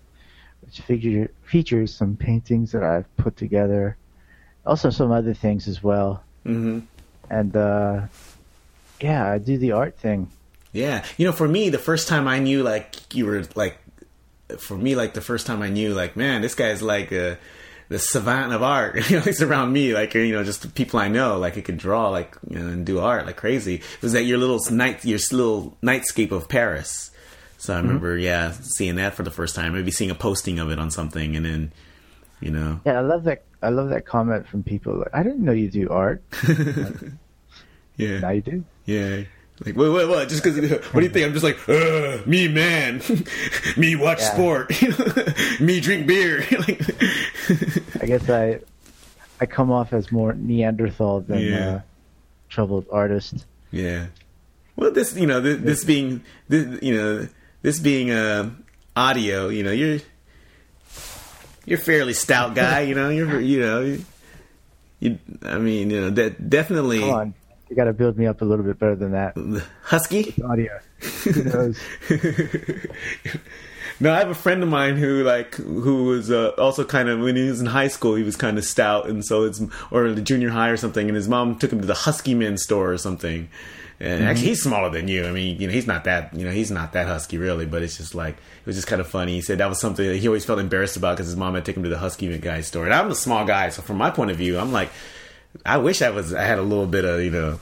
[0.61, 3.97] which figure, features some paintings that I've put together,
[4.67, 6.23] also some other things as well.
[6.43, 6.79] hmm
[7.29, 8.01] And uh,
[9.01, 10.29] yeah, I do the art thing.
[10.73, 13.77] Yeah, you know, for me, the first time I knew, like, you were like,
[14.59, 17.35] for me, like the first time I knew, like, man, this guy's like uh,
[17.89, 19.09] the savant of art.
[19.09, 21.61] you know, he's around me, like, you know, just the people I know, like, he
[21.61, 23.75] could draw, like, you know, and do art like crazy.
[23.75, 27.11] It was that your little night, your little nightscape of Paris.
[27.57, 29.73] So I remember, yeah, seeing that for the first time.
[29.73, 31.71] Maybe seeing a posting of it on something, and then,
[32.41, 33.43] you know, Yeah, I love that.
[33.61, 34.97] I love that comment from people.
[34.99, 36.21] Like, I didn't know you do art.
[37.97, 38.63] yeah, Now you do.
[38.85, 39.23] Yeah.
[39.65, 40.29] Like, what, what, what?
[40.29, 40.55] Just because,
[40.93, 41.25] what do you think?
[41.25, 41.57] I'm just like,
[42.27, 43.01] me man,
[43.77, 44.33] me watch Yeah.
[44.33, 44.71] sport,
[45.59, 46.45] me drink beer.
[46.59, 46.79] like,
[48.01, 48.59] I guess I
[49.41, 51.67] I come off as more Neanderthal than Yeah.
[51.69, 51.81] uh,
[52.49, 53.45] troubled artist.
[53.71, 54.07] yeah.
[54.75, 57.27] Well, this, you know, this, this being, this, you know,
[57.63, 58.51] this being uh,
[58.95, 59.97] audio, you know, you're
[61.67, 62.81] you're a fairly stout guy.
[62.81, 64.03] You know, you're, you know, you,
[64.99, 67.33] you I mean, you know, that definitely Come on,
[67.69, 69.37] you got to build me up a little bit better than that.
[69.83, 70.33] husky.
[70.43, 70.79] Audio.
[71.23, 71.79] Who knows?
[73.99, 77.19] No, I have a friend of mine who like who was uh, also kind of
[77.19, 80.11] when he was in high school he was kind of stout and so it's or
[80.11, 82.91] the junior high or something and his mom took him to the Husky Men store
[82.91, 83.49] or something.
[83.99, 85.25] And actually, he's smaller than you.
[85.25, 87.65] I mean, you know, he's not that, you know, he's not that husky really.
[87.65, 89.33] But it's just like it was just kind of funny.
[89.33, 91.65] He said that was something that he always felt embarrassed about because his mom had
[91.65, 92.85] taken him to the Husky guy store.
[92.85, 94.91] And I'm a small guy, so from my point of view, I'm like,
[95.65, 97.59] I wish I was, I had a little bit of, you know,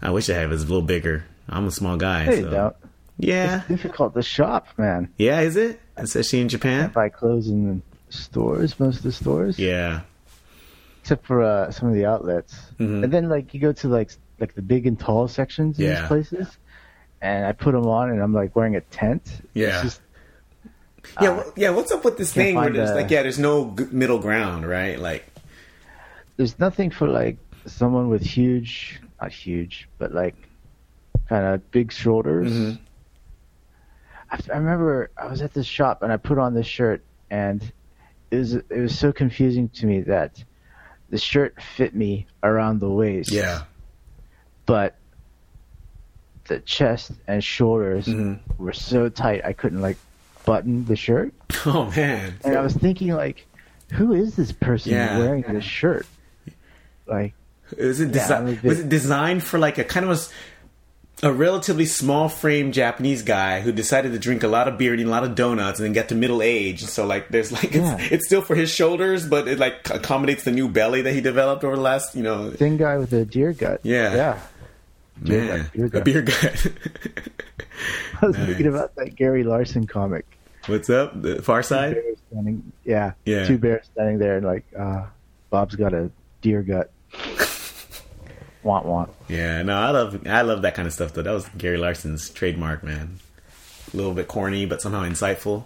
[0.00, 1.24] I wish I had was a little bigger.
[1.48, 2.26] I'm a small guy.
[2.26, 2.50] No, so.
[2.50, 2.76] don't.
[3.18, 5.12] Yeah, Difficult to shop, man.
[5.18, 5.80] yeah, is it?
[5.96, 6.90] Especially in Japan?
[6.90, 7.66] Buy clothes in
[8.08, 9.58] the stores, most of the stores.
[9.58, 10.02] Yeah.
[11.00, 12.54] except for uh, some of the outlets.
[12.78, 13.02] Mhm.
[13.02, 16.00] And then like you go to like like the big and tall sections in Yeah.
[16.00, 16.58] these places,
[17.20, 19.22] and I put them on, and I'm like wearing a tent.
[19.54, 19.68] Yeah.
[19.68, 20.00] It's just,
[21.20, 21.70] Yeah, uh, wh- yeah.
[21.70, 24.98] What's up with this thing where there's a- like, yeah, there's no middle ground, right?
[24.98, 25.26] Like,
[26.36, 30.34] there's nothing for like someone with huge, not huge, but like
[31.28, 32.52] kind of big shoulders.
[32.52, 32.78] Mhm.
[34.30, 37.62] I, I remember I was at this shop and I put on this shirt, and
[38.30, 40.44] it was it was so confusing to me that
[41.10, 43.32] the shirt fit me around the waist.
[43.32, 43.62] yeah,
[44.68, 44.94] but
[46.46, 48.38] the chest and shoulders Mhm.
[48.58, 49.96] were so tight I couldn't like
[50.44, 51.32] button the shirt.
[51.66, 53.46] oh man, And I was thinking like,
[53.92, 55.18] who is this person Yeah.
[55.18, 56.06] wearing this shirt?
[57.06, 57.32] Like,
[57.78, 60.32] was it, desi- I'm bit- was it designed for like a kind of
[61.22, 65.00] a relatively small frame Japanese guy who decided to drink a lot of beer and
[65.00, 66.84] eat a lot of donuts and then get to middle age?
[66.84, 67.96] So like, there's like, Yeah.
[67.98, 71.20] it's, it's still for his shoulders, but it like accommodates the new belly that he
[71.20, 73.80] developed over the last, you know, thin guy with a deer gut.
[73.82, 74.14] Yeah.
[74.14, 74.38] Yeah.
[75.20, 76.66] Man, beer a beer gut.
[78.22, 78.46] I was Nice.
[78.46, 80.24] thinking about that Gary Larson comic.
[80.66, 81.20] What's up?
[81.22, 81.96] The Far Side?
[82.30, 83.46] Standing, yeah, Yeah.
[83.46, 85.06] Two bears standing there and like, uh,
[85.50, 86.10] Bob's got a
[86.42, 86.90] deer gut.
[88.62, 89.10] want want.
[89.28, 91.22] Yeah, no, I love I love that kind of stuff though.
[91.22, 93.18] That was Gary Larson's trademark, man.
[93.92, 95.64] A little bit corny, but somehow insightful.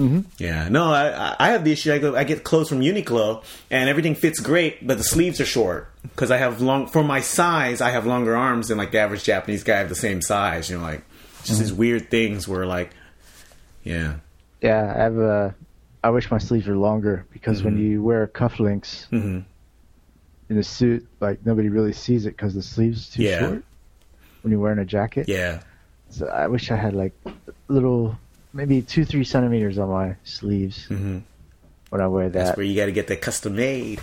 [0.00, 0.20] Mm-hmm.
[0.38, 1.92] Yeah, no, I I- have the issue.
[1.92, 5.44] I go, I get clothes from Uniqlo, and everything fits great, but the sleeves are
[5.46, 7.80] short because I have long for my size.
[7.80, 9.76] I have longer arms than like the average Japanese guy.
[9.78, 10.70] Have the same size.
[10.70, 11.02] You know, like
[11.44, 12.90] just these weird things where like,
[13.84, 14.16] yeah,
[14.62, 15.54] Yeah, I have a.
[16.02, 19.40] I wish my sleeves were longer because when you wear cufflinks hmm
[20.48, 23.38] in a suit, like nobody really sees it because the sleeves too Yeah.
[23.38, 23.64] short.
[24.42, 25.60] When you're wearing a jacket, yeah,
[26.08, 27.12] so I wish I had like
[27.68, 28.18] little,
[28.52, 31.18] maybe two, three centimeters on my sleeves hmm
[31.90, 32.44] when I wear that.
[32.44, 34.00] that's where you got to get that custom made.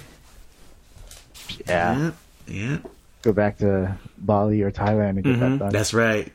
[1.67, 1.97] yeah.
[1.97, 2.11] yeah,
[2.47, 2.77] yeah.
[3.21, 5.69] go back to Bali or Thailand and get Mhm, that done.
[5.71, 6.31] That's right.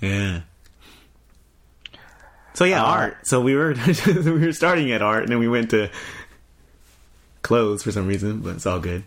[0.00, 0.40] Yeah.
[2.54, 3.16] So yeah, Uh, art.
[3.24, 3.74] So we were
[4.06, 5.90] we were starting at art, and then we went to
[7.42, 9.04] clothes for some reason, but it's all good.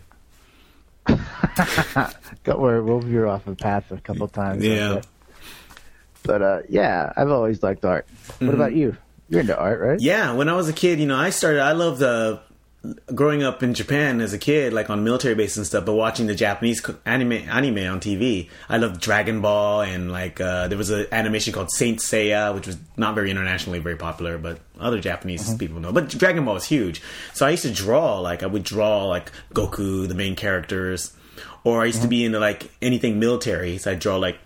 [1.06, 4.64] Got where we'll veer off the path a couple times.
[4.64, 4.88] Yeah.
[4.94, 5.06] that.
[6.24, 8.06] But uh, yeah, I've always liked art.
[8.38, 8.96] What about you?
[9.28, 9.98] You're into art, right?
[9.98, 10.04] Mm-hmm.
[10.04, 11.60] Yeah, when I was a kid, you know, I started.
[11.60, 12.38] I loved uh,
[13.14, 16.26] growing up in Japan as a kid, like on military bases and stuff, but watching
[16.26, 18.50] the Japanese anime anime on TV.
[18.68, 22.66] I loved Dragon Ball and like uh, there was an animation called Saint Seiya, which
[22.66, 25.92] was not very internationally very popular, but other Japanese people know.
[25.92, 27.02] But Dragon Ball was huge,
[27.34, 28.18] so I used to draw.
[28.18, 31.12] Like I would draw like Goku, the main characters,
[31.62, 33.78] or I used to be into like anything military.
[33.78, 34.38] So I draw like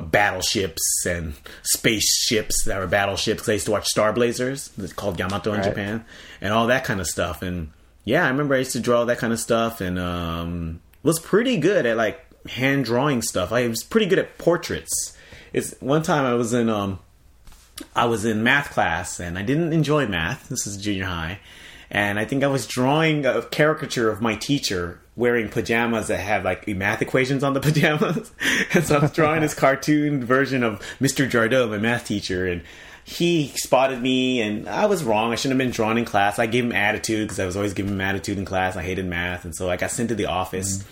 [0.00, 3.48] battleships and spaceships that were battleships.
[3.48, 5.68] I used to watch Star Blazers, it's called Yamato in Right.
[5.68, 6.04] Japan,
[6.40, 7.42] and all that kind of stuff.
[7.42, 7.70] And
[8.04, 11.56] yeah, I remember I used to draw that kind of stuff, and um, was pretty
[11.56, 13.52] good at like hand drawing stuff.
[13.52, 15.16] I was pretty good at portraits.
[15.52, 16.98] It's one time I was in um,
[17.94, 20.48] I was in math class and I didn't enjoy math.
[20.48, 21.40] This is junior high.
[21.90, 26.44] And I think I was drawing a caricature of my teacher wearing pajamas that have
[26.44, 28.30] like math equations on the pajamas.
[28.72, 31.28] and so I was drawing this cartoon version of Mr.
[31.28, 32.46] Jardot, my math teacher.
[32.46, 32.62] And
[33.04, 35.32] he spotted me and I was wrong.
[35.32, 36.38] I shouldn't have been drawn in class.
[36.38, 38.76] I gave him attitude because I was always giving him attitude in class.
[38.76, 39.44] I hated math.
[39.44, 40.84] And so I got sent to the office.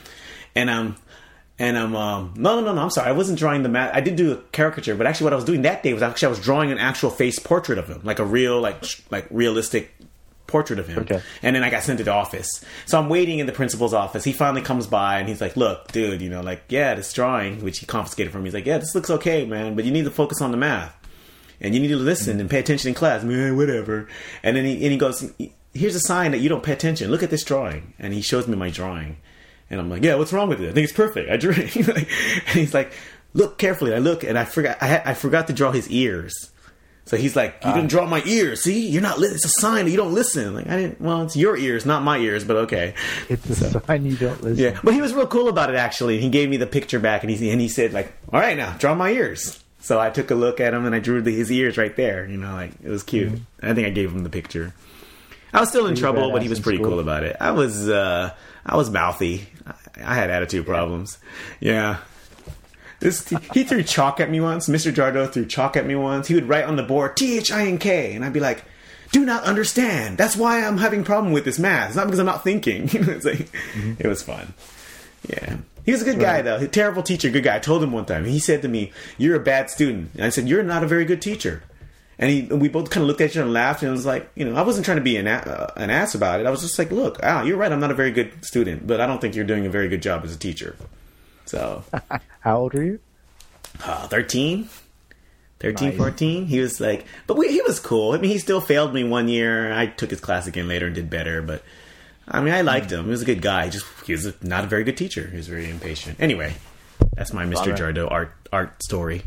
[0.57, 0.97] And um,
[1.59, 4.01] and I'm um no no no no I'm sorry I wasn't drawing the math I
[4.01, 6.29] did do a caricature but actually what I was doing that day was actually I
[6.31, 9.95] was drawing an actual face portrait of him like a real like sh- like realistic
[10.47, 11.20] portrait of him Okay.
[11.42, 12.49] and then I got sent to the office
[12.86, 15.90] so I'm waiting in the principal's office he finally comes by and he's like look
[15.92, 18.78] dude you know like yeah this drawing which he confiscated from me he's like yeah
[18.78, 20.94] this looks okay man but you need to focus on the math
[21.61, 23.24] and you need to listen and pay attention in class.
[23.24, 24.09] Man, whatever.
[24.42, 25.32] And then he and he goes,
[25.72, 27.11] "Here's a sign that you don't pay attention.
[27.11, 29.16] Look at this drawing." And he shows me my drawing,
[29.70, 30.68] and I'm like, "Yeah, what's wrong with it?
[30.68, 31.30] I think it's perfect.
[31.30, 32.07] I drew it." and
[32.49, 32.92] he's like,
[33.32, 34.76] "Look carefully." I look, and I forgot.
[34.82, 36.51] I, had, I forgot to draw his ears.
[37.07, 38.64] So he's like, "You didn't draw my ears.
[38.64, 39.18] See, you're not.
[39.20, 41.00] Li- it's a sign that you don't listen." Like I didn't.
[41.00, 42.94] Well, it's your ears, not my ears, but okay.
[43.28, 44.62] It's a sign you don't listen.
[44.62, 45.76] Yeah, but he was real cool about it.
[45.76, 48.57] Actually, he gave me the picture back, and he and he said like, "All right,
[48.57, 51.30] now draw my ears." So I took a look at him, and I drew the,
[51.30, 52.26] his ears right there.
[52.26, 53.40] You know, like it was cute.
[53.62, 54.74] I think I gave him the picture.
[55.52, 56.90] I was still in trouble, but he was pretty school?
[56.90, 57.36] cool about it.
[57.40, 58.30] I was, uh
[58.66, 59.46] I was mouthy.
[59.64, 61.18] I, I had attitude problems.
[61.61, 61.98] Yeah.
[63.01, 64.68] This he threw chalk at me once.
[64.68, 64.92] Mr.
[64.92, 66.28] Jardot threw chalk at me once.
[66.28, 68.64] He would write on the board T H I N K, and I'd be like,
[69.12, 70.16] "Do not understand.
[70.16, 71.88] That's why I'm having problem with this math.
[71.88, 72.86] It's not because I'm not thinking."
[73.24, 73.49] like,
[73.99, 74.55] It was fun.
[75.28, 75.59] Yeah.
[75.84, 76.57] He was a good guy, though.
[76.57, 77.57] A terrible teacher, good guy.
[77.57, 78.24] I told him one time.
[78.24, 81.05] He said to me, "You're a bad student." And I said, "You're not a very
[81.05, 81.62] good teacher."
[82.18, 83.82] And he, we both kind of looked at each other and laughed.
[83.82, 86.14] And was like, you know, I wasn't trying to be an, a- uh, an ass
[86.14, 86.47] about it.
[86.47, 87.70] I was just like, "Look, ah, you're right.
[87.70, 90.01] I'm not a very good student, but I don't think you're doing a very good
[90.03, 90.74] job as a teacher."
[91.47, 91.84] So,
[92.40, 93.01] How old are you?
[93.84, 94.68] uh, 13
[95.61, 95.97] 13 Nice.
[95.99, 98.12] 14 he was like but we, he was cool.
[98.12, 99.72] I mean he still failed me one year.
[99.72, 101.62] I took his class again later and did better but
[102.28, 103.05] i mean i liked him.
[103.05, 103.68] He was a good guy.
[103.68, 105.26] Just he was a, not a very good teacher.
[105.28, 106.18] He was very impatient.
[106.20, 106.55] Anyway
[107.14, 107.76] that's my mr Bummer.
[107.76, 109.22] jardo art art story.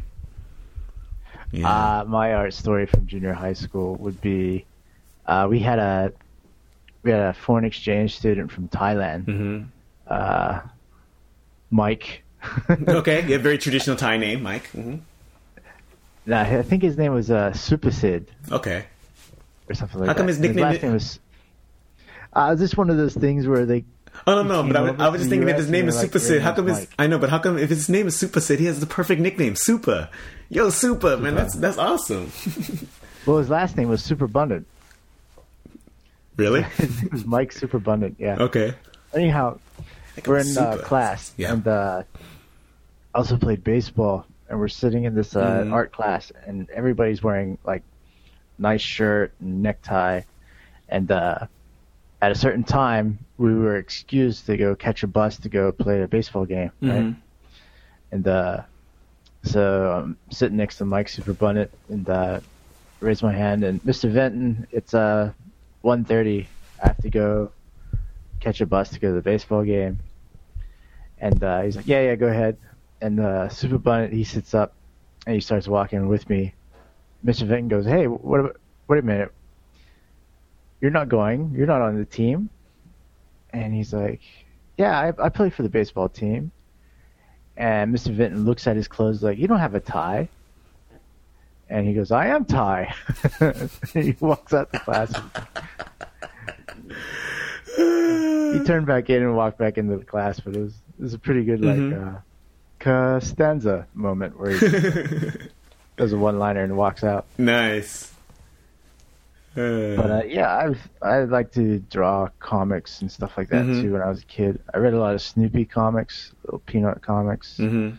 [1.51, 1.67] Yeah.
[2.01, 4.65] Uh, my art story from junior high school would be,
[5.25, 6.11] uh, we had a
[7.01, 9.61] we had a foreign exchange student from Thailand, hmm
[10.07, 10.59] uh,
[11.71, 12.23] Mike.
[12.87, 14.95] okay yeah very traditional thai name mike hmm
[16.25, 18.29] Nah, I think his name was uh, Sid.
[18.51, 18.85] okay
[19.67, 20.17] or something like How that.
[20.17, 21.19] come his nickname last i- name was.
[22.33, 23.83] Uh, just one of those things where they.
[24.27, 25.95] Oh no, no, but I was, I was just thinking if US his name is
[25.95, 28.05] like, Super Sid, how come his Mike." I know, but how come if his name
[28.07, 30.09] is Super Sid, he has the perfect nickname, Super.
[30.49, 32.31] Yo, Super, man, that's that's awesome.
[33.25, 34.65] Well, his last name was Superabundant.
[36.37, 36.61] really?
[36.77, 38.15] His name was Mike Superabundant.
[38.17, 38.37] Yeah.
[38.39, 38.73] Okay.
[39.13, 39.59] Anyhow,
[40.27, 41.53] we're in uh, class, Yeah.
[41.53, 42.03] and uh,
[43.13, 45.71] I also played baseball, and we're sitting in this uh, Mhm.
[45.73, 47.83] art class, and everybody's wearing like
[48.57, 50.21] nice shirt and necktie,
[50.89, 51.47] and uh,
[52.21, 56.01] at a certain time, we were excused to go catch a bus to go play
[56.01, 57.03] a baseball game, right?
[57.03, 57.15] Mhm.
[58.11, 58.61] And uh,
[59.43, 62.39] so I'm sitting next to Mike Superabundant, and uh,
[62.99, 64.11] raise my hand, and Mr.
[64.11, 65.31] Venton, it's uh
[65.83, 66.47] 1:30.
[66.83, 67.51] I have to go
[68.41, 69.99] catch a bus to go to the baseball game.
[71.19, 72.57] And uh, he's like, yeah, yeah, go ahead.
[73.01, 74.73] And uh, Super Bunny, he sits up
[75.25, 76.53] and he starts walking with me.
[77.25, 77.45] Mr.
[77.45, 78.57] Vinton goes, hey, what about,
[78.87, 79.33] wait a minute.
[80.81, 81.53] You're not going.
[81.55, 82.49] You're not on the team.
[83.51, 84.21] And he's like,
[84.77, 86.51] yeah, I, I play for the baseball team.
[87.57, 88.15] And Mr.
[88.15, 90.29] Vinton looks at his clothes like, you don't have a tie.
[91.69, 92.95] And he goes, I am Ty.
[93.93, 95.29] he walks out the classroom.
[98.53, 101.13] he turned back in and walked back into the class, but it was it was
[101.13, 102.15] a pretty good like Mhm.
[102.15, 102.19] uh,
[102.79, 104.59] Costanza moment where he
[105.97, 107.25] does a one liner and walks out.
[107.37, 108.13] nice.
[109.57, 113.81] Uh, But uh, yeah, I've I like to draw comics and stuff like that Mhm.
[113.81, 114.59] too when I was a kid.
[114.73, 117.57] I read a lot of Snoopy comics, little Peanut comics.
[117.57, 117.97] mhm.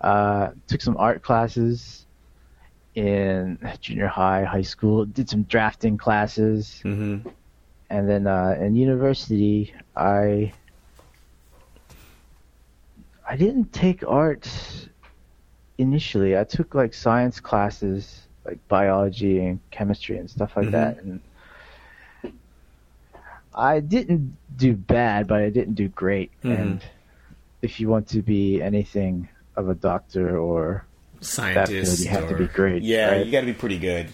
[0.00, 2.04] Uh, took some art classes
[2.94, 5.04] in junior high, high school.
[5.06, 6.80] Did some drafting classes.
[6.84, 7.24] Mhm.
[7.90, 10.52] and then uh, in university, I
[13.28, 14.48] I didn't take art
[15.78, 16.36] initially.
[16.36, 20.72] I took like science classes, like biology and chemistry and stuff like Mhm.
[20.72, 21.20] that, and
[23.54, 26.30] I didn't do bad, but I didn't do great.
[26.42, 26.58] Mhm.
[26.58, 26.84] And
[27.62, 30.84] if you want to be anything of a doctor or
[31.20, 32.04] Scientist.
[32.04, 33.24] you have to be great, Yeah, right?
[33.26, 34.08] you got to be pretty good.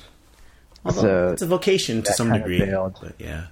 [0.84, 2.58] Although So, it's a vocation to some degree.
[2.60, 3.12] bailed.
[3.18, 3.46] Yeah.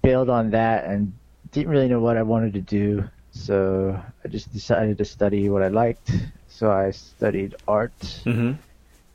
[0.00, 1.12] bailed on that and
[1.50, 3.08] didn't really know what I wanted to do.
[3.32, 6.10] So I just decided to study what I liked.
[6.48, 8.52] So I studied art hmm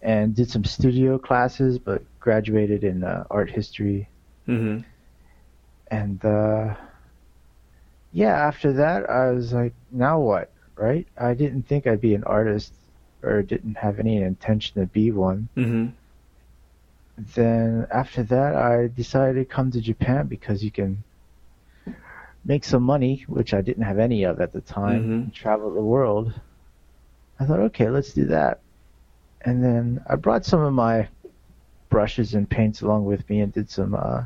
[0.02, 4.10] and did some studio classes, but graduated in uh, art history.
[4.46, 4.80] hmm
[5.92, 6.76] And uh,
[8.12, 10.52] yeah, after that, I was like, now what?
[10.76, 11.08] Right?
[11.18, 12.74] I didn't think I'd be an artist
[13.24, 15.50] or didn't have any intention to be one.
[15.56, 15.88] hmm
[17.36, 21.04] then after that, I decided to come to Japan because you can
[22.46, 25.34] make some money, which I didn't have any of at the time, Mhm.
[25.34, 26.34] travel the world.
[27.40, 28.60] I thought, okay, let's do that.
[29.42, 31.08] And then I brought some of my
[31.90, 34.24] brushes and paints along with me and did some uh,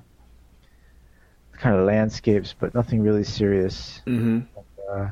[1.54, 4.02] kind of landscapes, but nothing really serious.
[4.06, 4.40] hmm
[4.92, 5.10] Uh,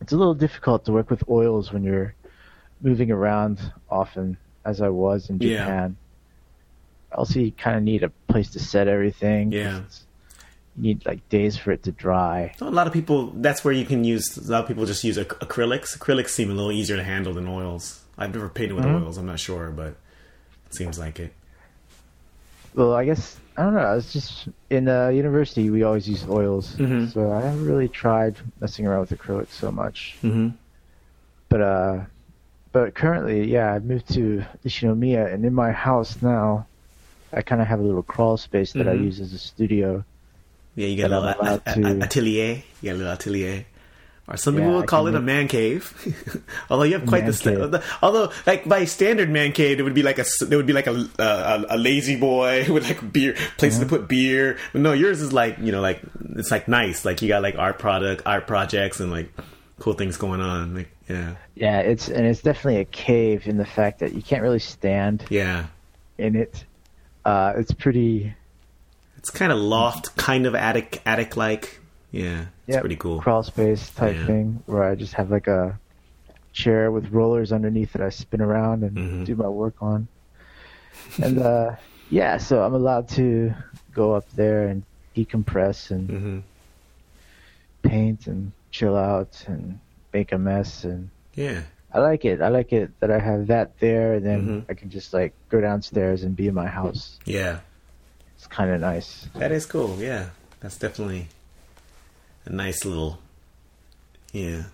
[0.00, 2.14] it's a little difficult to work with oils when you're
[2.80, 5.58] moving around often, as I was in Yeah.
[5.58, 5.96] Japan.
[7.12, 9.52] Also, you kind of need a place to set everything.
[9.52, 9.78] Yeah.
[9.78, 10.06] it's-
[10.76, 12.52] need like days for it to dry.
[12.58, 15.04] So a lot of people, that's where you can use, a lot of people just
[15.04, 15.96] use ac- acrylics.
[15.96, 18.00] Acrylics seem a little easier to handle than oils.
[18.18, 19.02] I've never painted with Mhm.
[19.02, 19.94] oils, I'm not sure, but
[20.66, 21.32] it seems like it.
[22.74, 23.96] Well, I guess I don't know.
[23.96, 27.12] It's just in uh, university we always use oils, Mhm.
[27.12, 30.16] so I haven't really tried messing around with acrylics so much.
[30.22, 30.48] hmm
[31.48, 32.00] But uh,
[32.72, 36.66] but currently, yeah, I've moved to Nishinomiya, and in my house now,
[37.32, 39.04] I kind of have a little crawl space that I Mhm.
[39.04, 40.04] use as a studio.
[40.76, 42.62] Yeah, you got a little allowed a- a- to- atelier.
[42.82, 43.66] You got a little atelier.
[44.26, 45.92] Or some Yeah, people would call it a man cave.
[46.70, 47.84] although you have quite Man the, cave.
[48.02, 50.86] although like by standard man cave, it would be like a there would be like
[50.86, 53.90] a a, a lazy boy with like beer places Uh-huh.
[53.90, 54.56] to put beer.
[54.72, 56.00] But no, yours is like you know like
[56.36, 57.04] it's like nice.
[57.04, 59.28] Like you got like art product, art projects, and like
[59.78, 60.74] cool things going on.
[60.74, 64.40] Like yeah, Yeah, it's and it's definitely a cave in the fact that you can't
[64.40, 65.66] really stand yeah.
[66.16, 66.64] in it.
[67.26, 68.32] Uh, it's pretty
[69.24, 71.80] It's kind of loft, kind of attic, attic like.
[72.10, 73.22] Yeah, it's Yep, pretty cool.
[73.22, 74.26] crawl space type Yeah.
[74.26, 75.80] thing where I just have like a
[76.52, 79.24] chair with rollers underneath that I spin around and Mhm.
[79.24, 80.08] do my work on.
[81.22, 81.76] And uh,
[82.10, 83.54] yeah, so I'm allowed to
[83.94, 84.82] go up there and
[85.16, 86.38] decompress and hmm
[87.82, 89.78] paint and chill out and
[90.12, 91.62] make a mess and Yeah,
[91.94, 92.42] I like it.
[92.42, 94.64] I like it that I have that there and then Mhm.
[94.68, 97.18] I can just like go downstairs and be in my house.
[97.24, 97.60] yeah.
[98.44, 99.26] It's kind of nice.
[99.36, 99.96] That is cool.
[99.98, 100.28] Yeah,
[100.60, 101.28] that's definitely
[102.44, 103.18] a nice little,
[104.32, 104.64] yeah,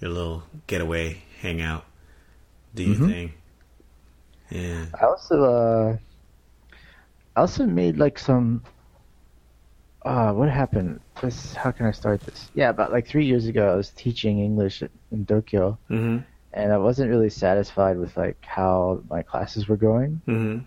[0.00, 1.84] your little getaway, hangout,
[2.74, 3.06] do your Mhm.
[3.06, 3.32] thing.
[4.50, 4.86] Yeah.
[4.98, 5.96] I also uh
[7.36, 8.62] I also made like some
[10.06, 11.00] uh what happened?
[11.20, 12.50] This how can I start this?
[12.54, 14.82] Yeah, about like three years ago I was teaching English
[15.12, 16.20] in Tokyo hmm
[16.54, 20.22] and I wasn't really satisfied with like how my classes were going.
[20.24, 20.58] hmm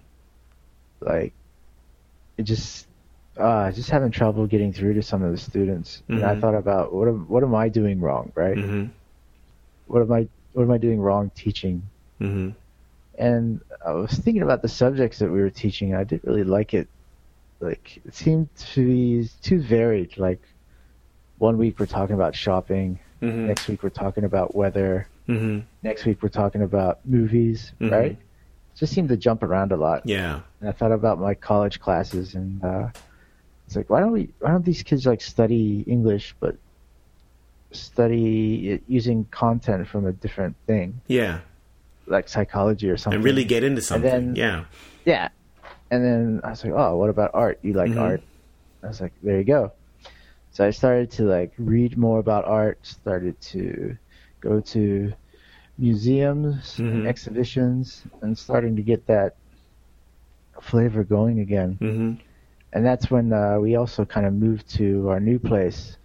[1.02, 1.34] Like
[2.40, 2.88] it just
[3.38, 6.04] uh just having trouble getting through to some of the students.
[6.08, 6.42] And I Mhm.
[6.42, 8.58] thought about what am what am I doing wrong, right?
[8.58, 8.86] hmm
[9.88, 11.84] What am I what am I doing wrong teaching?
[12.20, 12.50] hmm
[13.18, 15.94] and I was thinking about the subjects that we were teaching.
[15.94, 16.88] I didn't really like it.
[17.60, 20.18] Like it seemed to be too varied.
[20.18, 20.42] Like
[21.38, 26.06] one week we're talking about shopping, hmm next week we're talking about weather, hmm next
[26.06, 27.74] week we're talking about movies.
[27.92, 28.18] Right?
[28.80, 30.04] Just seemed to jump around a lot.
[30.06, 30.40] Yeah.
[30.62, 32.88] And I thought about my college classes, and uh,
[33.68, 34.30] it's like, why don't we?
[34.40, 36.56] Why don't these kids like study English, but
[37.72, 41.40] study it using content from a different thing, Yeah.
[42.08, 43.18] like psychology or something?
[43.18, 44.10] And really get into something.
[44.10, 44.64] then- yeah.
[45.06, 45.30] Yeah.
[45.92, 47.60] And then I was like, oh, what about art?
[47.62, 48.02] You like Mhm.
[48.02, 48.22] art?
[48.84, 49.72] I was like, there you go.
[50.52, 53.98] So I started to like read more about art, started to
[54.40, 55.14] go to
[55.80, 56.92] museums Mhm.
[56.92, 59.36] and exhibitions and starting to get that
[60.62, 61.78] flavor going again.
[61.80, 62.14] hmm
[62.72, 65.98] And that's when uh, we also kind of moved to our new place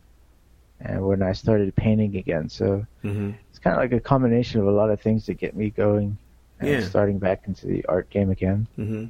[0.80, 2.48] and when I started painting again.
[2.48, 5.54] So hmm it's kind of like a combination of a lot of things that get
[5.56, 6.16] me going
[6.60, 6.80] and Yeah.
[6.82, 8.66] starting back into the art game again.
[8.76, 9.06] hmm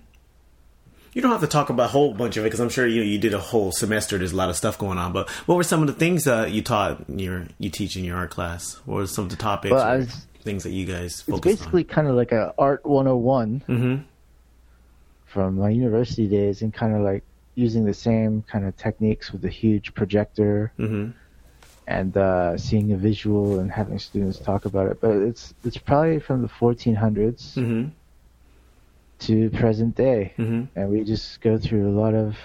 [1.13, 3.01] You don't have to talk about a whole bunch of it because I'm sure you
[3.05, 4.19] know, you did a whole semester.
[4.19, 5.13] There's a lot of stuff going on.
[5.13, 8.03] But what were some of the things that you taught in your you teach in
[8.05, 8.81] your art class?
[8.85, 11.43] What were some of the topics Well, I was- things that you guys It's focused
[11.43, 13.77] basically kind of like a art 101 on?
[13.77, 13.97] hmm
[15.27, 17.25] from my university days and kind of like
[17.57, 21.11] using the same kind of techniques with a huge projector hmm
[21.87, 25.01] and uh, seeing a visual and having students talk about it.
[25.03, 27.89] But it's it's probably from the 1400s hmm
[29.21, 32.37] to present day, hmm and we just go through a lot of,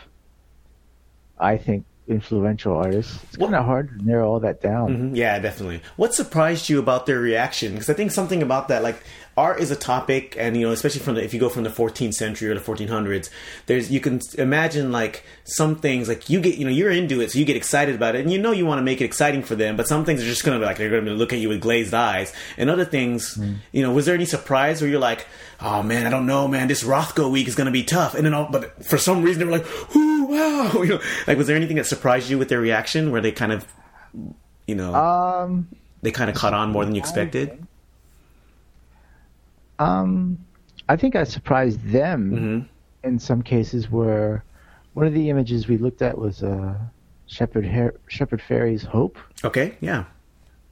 [1.38, 3.20] I think, influential artists.
[3.26, 5.12] It's kind of hard to narrow all that down.
[5.14, 5.82] Mhm, Yeah, definitely.
[5.96, 7.74] What surprised you about their reaction?
[7.74, 9.04] Because I think something about that, like
[9.40, 11.70] art is a topic, and you know, especially from the if you go from the
[11.70, 13.30] 14th century or the 1400s,
[13.68, 17.32] there's you can imagine like some things like you get you know you're into it,
[17.32, 19.42] so you get excited about it, and you know you want to make it exciting
[19.44, 21.50] for them, but some things are just gonna be like they're gonna look at you
[21.50, 23.40] with glazed eyes, and other things,
[23.72, 25.26] you know, was there any surprise where you're like,
[25.62, 28.34] oh man, I don't know, man, this Rothko week is gonna be tough, and then
[28.34, 31.56] all, but for some reason they were like, ooh, wow, you know, like was there
[31.56, 33.66] anything that surprised you with their reaction where they kind of
[34.68, 35.68] you know Um,
[36.02, 37.66] they kind of caught on more than you expected.
[39.80, 40.38] Um,
[40.88, 42.60] I think I surprised them hmm
[43.08, 44.44] in some cases where
[44.94, 46.76] one of the images we looked at was uh,
[47.28, 50.04] Shepherd Her- Shepard Fairey's Hope Okay, yeah.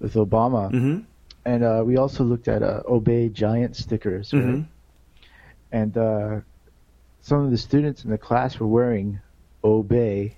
[0.02, 1.00] with Obama, mm-hmm.
[1.46, 4.44] and uh, we also looked at uh, Obey Giant stickers, right?
[4.44, 4.62] hmm
[5.72, 6.40] and uh,
[7.22, 9.20] some of the students in the class were wearing
[9.64, 10.36] Obey,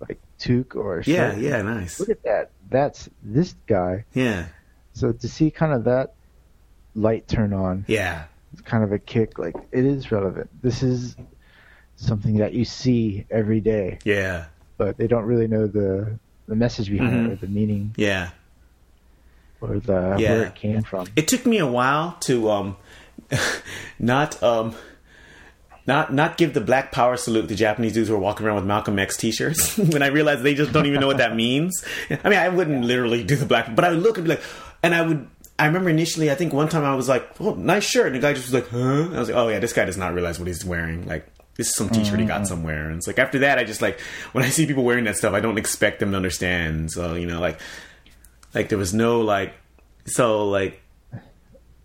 [0.00, 1.42] like toque or Yeah, shirt.
[1.42, 2.00] yeah, nice.
[2.00, 2.50] Look at that.
[2.70, 4.04] That's this guy.
[4.14, 4.46] Yeah,
[4.94, 6.14] So to see kind of that
[6.94, 9.38] light turn on, yeah, it's kind of a kick.
[9.38, 10.50] Like it is relevant.
[10.62, 11.16] This is
[11.96, 14.46] something that you see every day, yeah,
[14.78, 16.18] but they don't really know the
[16.48, 17.26] the message behind Mhm.
[17.26, 18.30] it or the meaning yeah.
[19.60, 20.30] or the Yeah.
[20.32, 21.06] where it came from.
[21.16, 22.76] It took me a while to um,
[23.98, 24.74] not um,
[25.86, 28.64] not not give the Black Power salute to Japanese dudes who are walking around with
[28.66, 29.76] Malcolm X T-shirts.
[29.92, 31.84] when I realized they just don't even know what that means.
[32.10, 34.42] I mean, I wouldn't literally do the black, but I would look and be like,
[34.82, 35.26] and I would.
[35.62, 38.18] I remember initially, I think one time I was like, "Oh, nice shirt," and the
[38.18, 40.12] guy just was like, "Huh?" And I was like, "Oh yeah, this guy does not
[40.12, 41.28] realize what he's wearing." Like.
[41.54, 42.46] This is some T-shirt he got mm.
[42.46, 44.00] somewhere, and it's like after that, I just like
[44.32, 46.90] when I see people wearing that stuff, I don't expect them to understand.
[46.90, 47.60] So you know, like,
[48.54, 49.52] like there was no like,
[50.06, 50.80] so like,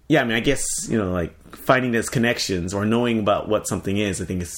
[0.08, 0.22] yeah.
[0.22, 3.98] I mean, I guess you know, like finding those connections or knowing about what something
[3.98, 4.56] is, I think is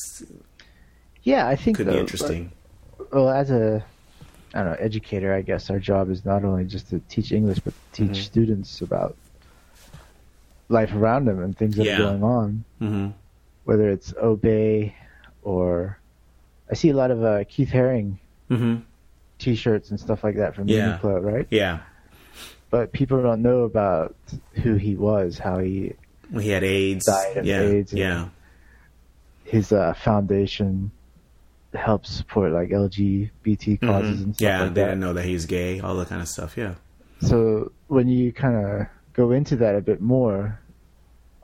[1.23, 2.51] Yeah, I think could though, be interesting.
[3.11, 3.83] well, as a
[4.53, 7.59] I don't know educator, I guess our job is not only just to teach English,
[7.59, 8.23] but to teach Mhm.
[8.23, 9.15] students about
[10.69, 11.95] life around them and things that Yeah.
[11.95, 12.63] are going on.
[12.79, 13.07] hmm
[13.63, 14.95] Whether it's obey
[15.43, 15.99] or
[16.71, 18.77] I see a lot of uh, Keith Haring hmm
[19.39, 20.97] T-shirts and stuff like that from Yeah.
[20.97, 21.47] Uniqlo, right?
[21.49, 21.79] Yeah,
[22.71, 24.15] But people don't know about
[24.53, 25.93] who he was, how he
[26.39, 27.05] he had AIDS.
[27.05, 28.29] Died of yeah, AIDS yeah,
[29.43, 30.91] his uh, foundation
[31.73, 34.23] helps support like LGBT causes Mhm.
[34.23, 34.61] and stuff yeah.
[34.63, 34.87] like they that.
[34.87, 35.79] didn't know that he's gay.
[35.79, 36.57] All that kind of stuff.
[36.57, 36.75] Yeah,
[37.21, 40.59] So when you kind of go into that a bit more,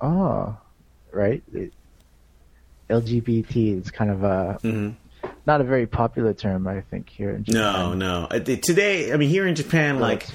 [0.02, 0.58] oh,
[1.12, 1.74] right, it,
[2.90, 4.90] LGBT is kind of a hmm
[5.48, 7.62] not a very popular term, I think, here in No,
[7.94, 8.00] Japan.
[8.00, 8.28] no.
[8.32, 10.26] Uh, th- Today, I mean, here in Japan, like.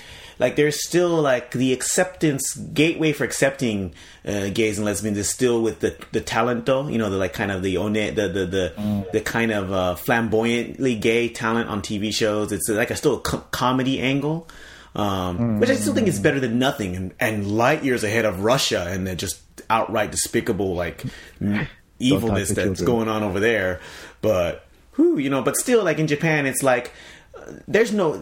[0.41, 3.95] Like there's still like the acceptance gateway for accepting
[4.26, 6.91] uh, gays and lesbians is still with the the talento.
[6.91, 9.12] You know, the like kind of the one, the the the, Mm.
[9.12, 12.51] the kind of uh, flamboyantly gay talent on TV shows.
[12.51, 14.49] It's like a still a co- comedy angle.
[14.97, 18.43] Um, Which I still think is better than nothing, and, and light years ahead of
[18.43, 21.05] Russia and the just outright despicable like
[22.01, 22.86] evilness that's children.
[22.86, 23.80] going on over there.
[24.22, 26.93] But who you know, but still, like in Japan, it's like
[27.68, 28.14] there's no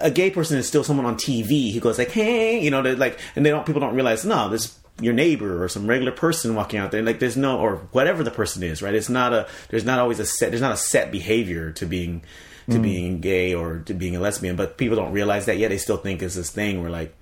[0.00, 3.18] a gay person is still someone on TV who goes like, hey, you know, like,
[3.36, 6.78] and they don't people don't realize no, this your neighbor or some regular person walking
[6.78, 7.02] out there.
[7.02, 8.94] Like there's no or whatever the person is, right?
[8.94, 12.22] It's not a there's not always a set there's not a set behavior to being
[12.70, 12.82] to mm.
[12.82, 15.68] being gay or to being a lesbian, but people don't realize that yet.
[15.68, 17.14] They still think it's this thing where like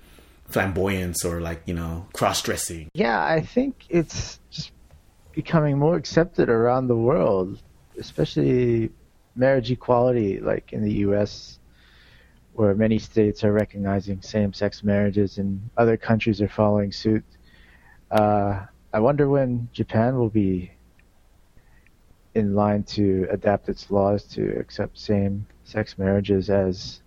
[0.46, 2.90] flamboyance or like you know cross dressing.
[2.94, 4.72] Yeah, I think it's just
[5.32, 7.62] becoming more accepted around the world,
[7.98, 8.90] especially
[9.34, 11.58] marriage equality, like in the U.S.,
[12.52, 17.24] where many states are recognizing same-sex marriages and other countries are following suit.
[18.10, 20.72] Uh, I wonder when Japan will be
[22.34, 27.00] in line to adapt its laws to accept same-sex marriages as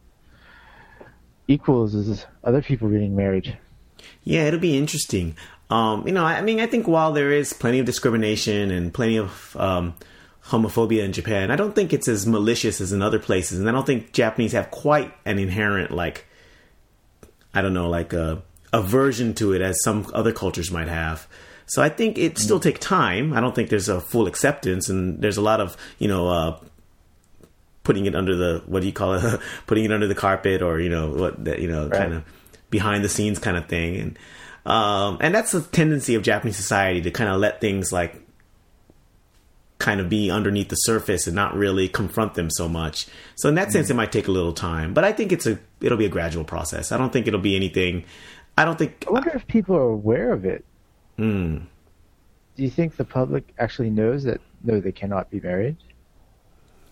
[1.47, 3.57] equals as other people being married.
[4.23, 5.35] Yeah, it'll be interesting.
[5.69, 8.93] Um, you know, I I mean, I think while there is plenty of discrimination and
[8.93, 9.95] plenty of um,
[10.47, 13.71] homophobia in Japan, I don't think it's as malicious as in other places, and I
[13.71, 16.25] don't think Japanese have quite an inherent like,
[17.53, 18.41] I don't know, like a
[18.73, 21.27] aversion to it as some other cultures might have.
[21.65, 23.31] So I think it still take time.
[23.33, 26.27] I don't think there's a full acceptance, and there's a lot of you know.
[26.27, 26.59] Uh,
[27.83, 30.79] putting it under the what do you call it putting it under the carpet or
[30.79, 31.99] you know what that you know Right.
[31.99, 32.23] kind of
[32.69, 34.19] behind the scenes kind of thing and
[34.65, 38.22] um and that's a tendency of japanese society to kind of let things like
[39.83, 43.05] kind of be underneath the surface and not really confront them so much.
[43.35, 45.59] So in that sense, it might take a little time, but I think it's a
[45.81, 46.91] it'll be a gradual process.
[46.93, 48.05] I don't think it'll be anything.
[48.57, 49.03] I don't think.
[49.07, 50.63] I wonder if people are aware of it.
[51.19, 51.65] Mm,
[52.55, 55.75] Do you think the public actually knows that no, they cannot be married?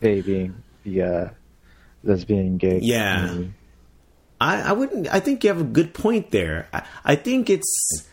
[0.01, 1.29] They being the uh,
[2.03, 2.79] lesbian, gay.
[2.81, 3.27] Yeah.
[3.27, 3.53] community.
[4.41, 5.07] I, I wouldn't.
[5.13, 6.67] I think you have a good point there.
[6.73, 8.07] I, I think it's.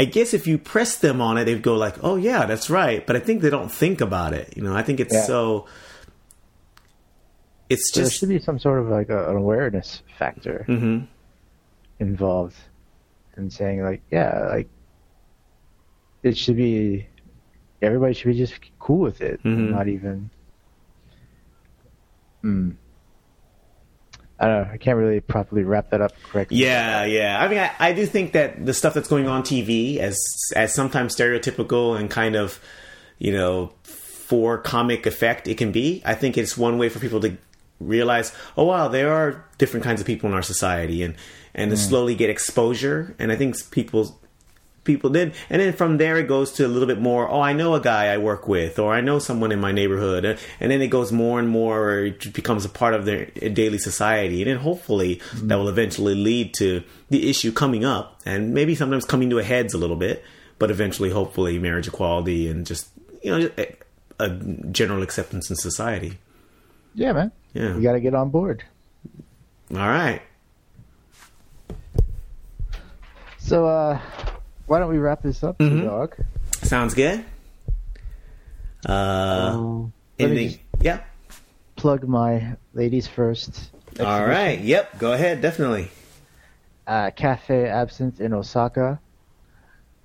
[0.00, 3.06] I guess if you press them on it, they'd go like, "Oh yeah, that's right."
[3.06, 4.56] But I think they don't think about it.
[4.56, 5.22] You know, I think it's Yeah.
[5.24, 5.66] so.
[7.68, 11.06] It's So there should be some sort of like a, an awareness factor Mhm.
[12.00, 12.56] involved
[13.36, 14.68] in saying like, yeah, like
[16.22, 17.06] it should be
[17.80, 19.70] everybody should be just cool with it, Mhm.
[19.70, 20.30] not even.
[22.42, 22.70] Hmm.
[24.40, 24.72] I don't know.
[24.72, 26.56] I can't really properly wrap that up correctly.
[26.56, 27.38] Yeah, yeah.
[27.38, 30.18] I mean, I, I do think that the stuff that's going on TV, as
[30.56, 32.58] as sometimes stereotypical and kind of,
[33.18, 36.00] you know, for comic effect it can be.
[36.06, 37.36] I think it's one way for people to
[37.80, 41.16] realize, oh wow, there are different kinds of people in our society, and
[41.54, 41.80] and to mm.
[41.80, 43.14] slowly get exposure.
[43.18, 44.18] And I think people
[44.84, 47.52] people did and then from there it goes to a little bit more oh i
[47.52, 50.72] know a guy i work with or i know someone in my neighborhood and and
[50.72, 54.50] then it goes more and more it becomes a part of their daily society and
[54.50, 59.28] then hopefully that will eventually lead to the issue coming up and maybe sometimes coming
[59.28, 60.24] to a heads a little bit
[60.58, 62.88] but eventually hopefully marriage equality and just
[63.22, 63.76] you know a,
[64.18, 64.30] a
[64.72, 66.18] general acceptance in society
[66.94, 67.32] Yeah, man.
[67.52, 67.74] Yeah.
[67.76, 68.64] You got to get on board.
[69.72, 70.22] all right
[73.38, 73.98] So, uh,
[74.70, 75.82] why don't we wrap this up, Mhm.
[75.82, 76.14] dog?
[76.62, 77.24] sounds good.
[78.86, 80.60] Uh Um, let me anything?
[80.80, 81.00] yeah.
[81.74, 83.70] plug my ladies first.
[83.98, 84.60] all right.
[84.60, 84.98] Yep.
[85.00, 85.40] Go ahead.
[85.42, 85.90] Definitely.
[86.86, 89.00] Uh, Cafe Absinthe in Osaka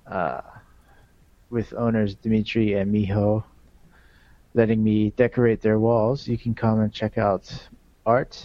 [0.06, 0.40] uh,
[1.48, 3.44] with owners Dimitri and Miho
[4.54, 6.26] letting me decorate their walls.
[6.26, 7.68] You can come and check out
[8.04, 8.44] art,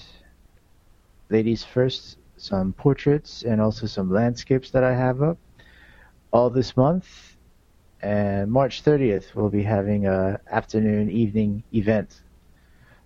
[1.30, 5.38] ladies first, some portraits, and also some landscapes that I have up
[6.32, 7.36] all this month.
[8.02, 12.20] And March 30th, we'll be having a afternoon, evening event.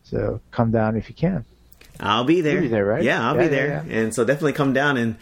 [0.03, 1.43] So come down if you can.
[1.99, 2.53] I'll be there.
[2.53, 3.03] You'll be there, right?
[3.03, 3.85] Yeah, I'll Yeah, be yeah, there.
[3.87, 3.97] yeah.
[3.99, 5.15] And so definitely come down and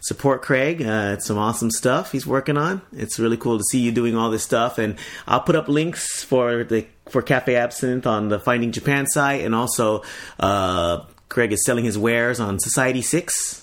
[0.00, 0.80] support Craig.
[0.82, 2.82] Uh, it's some awesome stuff he's working on.
[2.92, 4.78] It's really cool to see you doing all this stuff.
[4.78, 4.96] And
[5.28, 9.52] I'll put up links for the for Cafe Absinthe on the Finding Japan site, and
[9.54, 10.02] also
[10.38, 13.59] uh, Craig is selling his wares on Society6.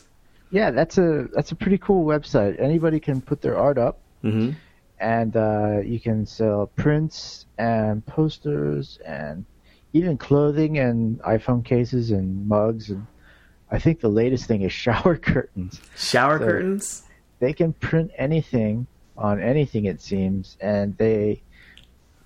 [0.50, 2.60] Yeah, that's a that's a pretty cool website.
[2.60, 4.52] Anybody can put their art up, Mm-hmm.
[5.00, 9.46] and uh, you can sell prints and posters and
[9.94, 13.06] even clothing and iPhone cases and mugs and
[13.70, 15.82] I think the latest thing is shower curtains.
[15.96, 17.04] Shower So- curtains.
[17.40, 18.88] They can print anything
[19.18, 21.42] on anything it seems, and they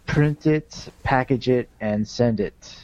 [0.05, 2.75] print it, package it, and send it.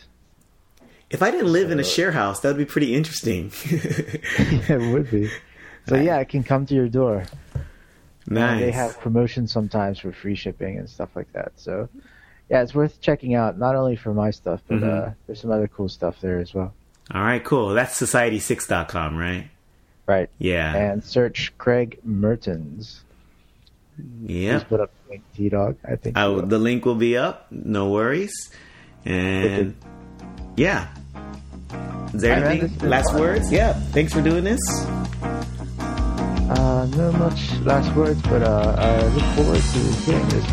[1.09, 3.51] If I didn't live in a share house, that would be pretty interesting.
[3.69, 3.79] yeah,
[4.75, 5.29] it would be.
[5.87, 7.25] So yeah, it can come to your door.
[8.27, 8.53] nice.
[8.53, 11.53] And they have promotions sometimes for free shipping and stuff like that.
[11.55, 11.87] So,
[12.49, 13.57] yeah, it's worth checking out.
[13.57, 15.07] Not only for my stuff, but Mhm.
[15.07, 16.73] uh, there's some other cool stuff there as well.
[17.13, 17.69] all right, cool.
[17.69, 19.49] That's society6.com, right?
[20.07, 20.29] Right.
[20.39, 20.75] Yeah.
[20.75, 23.01] And search Craig Mertens.
[24.25, 24.53] yeah.
[24.53, 24.91] Just put up
[25.35, 25.77] T Dog.
[25.89, 26.17] I think.
[26.17, 26.47] I you will, will.
[26.47, 27.47] the link will be up.
[27.49, 28.33] No worries.
[29.05, 29.75] And
[30.57, 30.87] yeah.
[32.13, 32.89] Is there right, anything?
[32.89, 33.19] Last fun.
[33.21, 33.51] words?
[33.51, 33.73] Yeah.
[33.73, 34.59] Thanks for doing this.
[36.49, 40.45] Uh, no much last words, but uh, I look forward to hearing this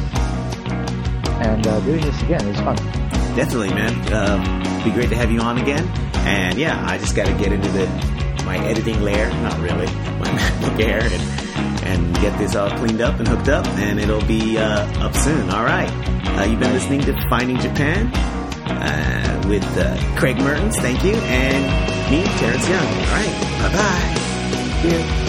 [1.46, 2.46] and uh, doing this again.
[2.48, 2.76] It's fun.
[3.34, 4.12] Definitely, man.
[4.12, 5.88] Um, be great to have you on again.
[6.26, 7.86] And yeah, I just got to get into the
[8.44, 9.30] my editing layer.
[9.42, 9.86] Not really.
[10.14, 14.24] My MacBook Air and and get this all cleaned up and hooked up, and it'll
[14.26, 15.50] be uh, up soon.
[15.50, 15.90] All right.
[16.38, 18.10] Uh, you've been listening to Finding Japan
[18.66, 20.76] uh, with uh, Craig Mertens.
[20.78, 22.86] Thank you, and me, Terrence Young.
[22.86, 23.34] All right.
[23.60, 24.88] Bye bye.
[24.88, 25.23] Ya.